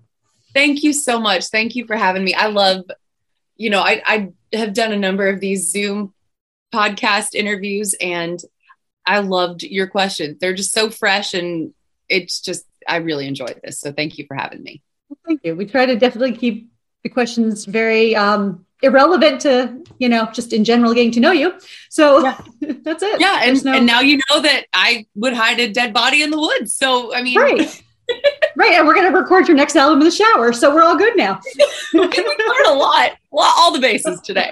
Thank 0.52 0.82
you 0.82 0.92
so 0.92 1.20
much. 1.20 1.46
Thank 1.46 1.76
you 1.76 1.86
for 1.86 1.94
having 1.94 2.24
me. 2.24 2.34
I 2.34 2.48
love 2.48 2.84
you 3.56 3.68
know 3.68 3.82
i 3.82 4.02
i 4.06 4.32
have 4.52 4.72
done 4.72 4.90
a 4.90 4.96
number 4.96 5.28
of 5.28 5.38
these 5.38 5.70
zoom 5.70 6.14
podcast 6.74 7.34
interviews 7.34 7.94
and 8.00 8.40
I 9.06 9.20
loved 9.20 9.62
your 9.62 9.86
questions. 9.86 10.38
They're 10.40 10.54
just 10.54 10.72
so 10.72 10.90
fresh 10.90 11.34
and 11.34 11.72
it's 12.08 12.40
just, 12.40 12.64
I 12.86 12.96
really 12.96 13.26
enjoyed 13.26 13.60
this. 13.62 13.80
So 13.80 13.92
thank 13.92 14.18
you 14.18 14.26
for 14.26 14.34
having 14.34 14.62
me. 14.62 14.82
Well, 15.08 15.18
thank 15.26 15.40
you. 15.44 15.56
We 15.56 15.66
try 15.66 15.86
to 15.86 15.96
definitely 15.96 16.36
keep 16.36 16.70
the 17.02 17.08
questions 17.08 17.64
very 17.64 18.14
um, 18.14 18.66
irrelevant 18.82 19.40
to, 19.42 19.82
you 19.98 20.08
know, 20.08 20.28
just 20.32 20.52
in 20.52 20.64
general 20.64 20.94
getting 20.94 21.12
to 21.12 21.20
know 21.20 21.32
you. 21.32 21.54
So 21.88 22.22
yeah. 22.22 22.40
that's 22.82 23.02
it. 23.02 23.20
Yeah. 23.20 23.40
And, 23.42 23.64
no... 23.64 23.72
and 23.72 23.86
now 23.86 24.00
you 24.00 24.20
know 24.28 24.40
that 24.40 24.66
I 24.72 25.06
would 25.14 25.32
hide 25.32 25.60
a 25.60 25.72
dead 25.72 25.92
body 25.92 26.22
in 26.22 26.30
the 26.30 26.40
woods. 26.40 26.74
So, 26.74 27.14
I 27.14 27.22
mean, 27.22 27.38
right. 27.38 27.82
right. 28.56 28.72
And 28.72 28.86
we're 28.86 28.94
going 28.94 29.10
to 29.10 29.18
record 29.18 29.48
your 29.48 29.56
next 29.56 29.76
album 29.76 30.00
in 30.00 30.04
the 30.04 30.10
shower. 30.10 30.52
So 30.52 30.74
we're 30.74 30.82
all 30.82 30.98
good 30.98 31.16
now. 31.16 31.40
we 31.94 32.00
learned 32.00 32.66
a 32.66 32.74
lot, 32.74 33.12
all 33.32 33.72
the 33.72 33.80
bases 33.80 34.20
today. 34.20 34.50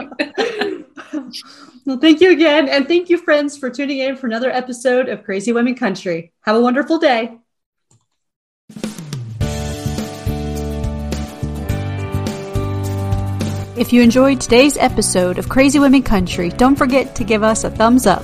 Well, 1.89 1.97
thank 1.97 2.21
you 2.21 2.31
again. 2.31 2.69
And 2.69 2.87
thank 2.87 3.09
you, 3.09 3.17
friends, 3.17 3.57
for 3.57 3.71
tuning 3.71 4.01
in 4.01 4.17
for 4.17 4.27
another 4.27 4.51
episode 4.51 5.09
of 5.09 5.25
Crazy 5.25 5.53
Women 5.53 5.75
Country. 5.75 6.35
Have 6.43 6.55
a 6.55 6.61
wonderful 6.61 6.99
day. 6.99 7.39
If 13.79 13.95
you 13.95 14.03
enjoyed 14.03 14.39
today's 14.39 14.77
episode 14.77 15.39
of 15.39 15.49
Crazy 15.49 15.79
Women 15.79 16.03
Country, 16.03 16.51
don't 16.51 16.77
forget 16.77 17.15
to 17.15 17.25
give 17.25 17.43
us 17.43 17.65
a 17.65 17.71
thumbs 17.71 18.05
up. 18.05 18.23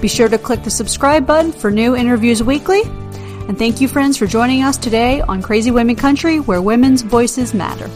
Be 0.00 0.08
sure 0.08 0.30
to 0.30 0.38
click 0.38 0.62
the 0.62 0.70
subscribe 0.70 1.26
button 1.26 1.52
for 1.52 1.70
new 1.70 1.94
interviews 1.94 2.42
weekly. 2.42 2.80
And 2.82 3.58
thank 3.58 3.82
you, 3.82 3.88
friends, 3.88 4.16
for 4.16 4.26
joining 4.26 4.62
us 4.62 4.78
today 4.78 5.20
on 5.20 5.42
Crazy 5.42 5.70
Women 5.70 5.96
Country, 5.96 6.40
where 6.40 6.62
women's 6.62 7.02
voices 7.02 7.52
matter. 7.52 7.90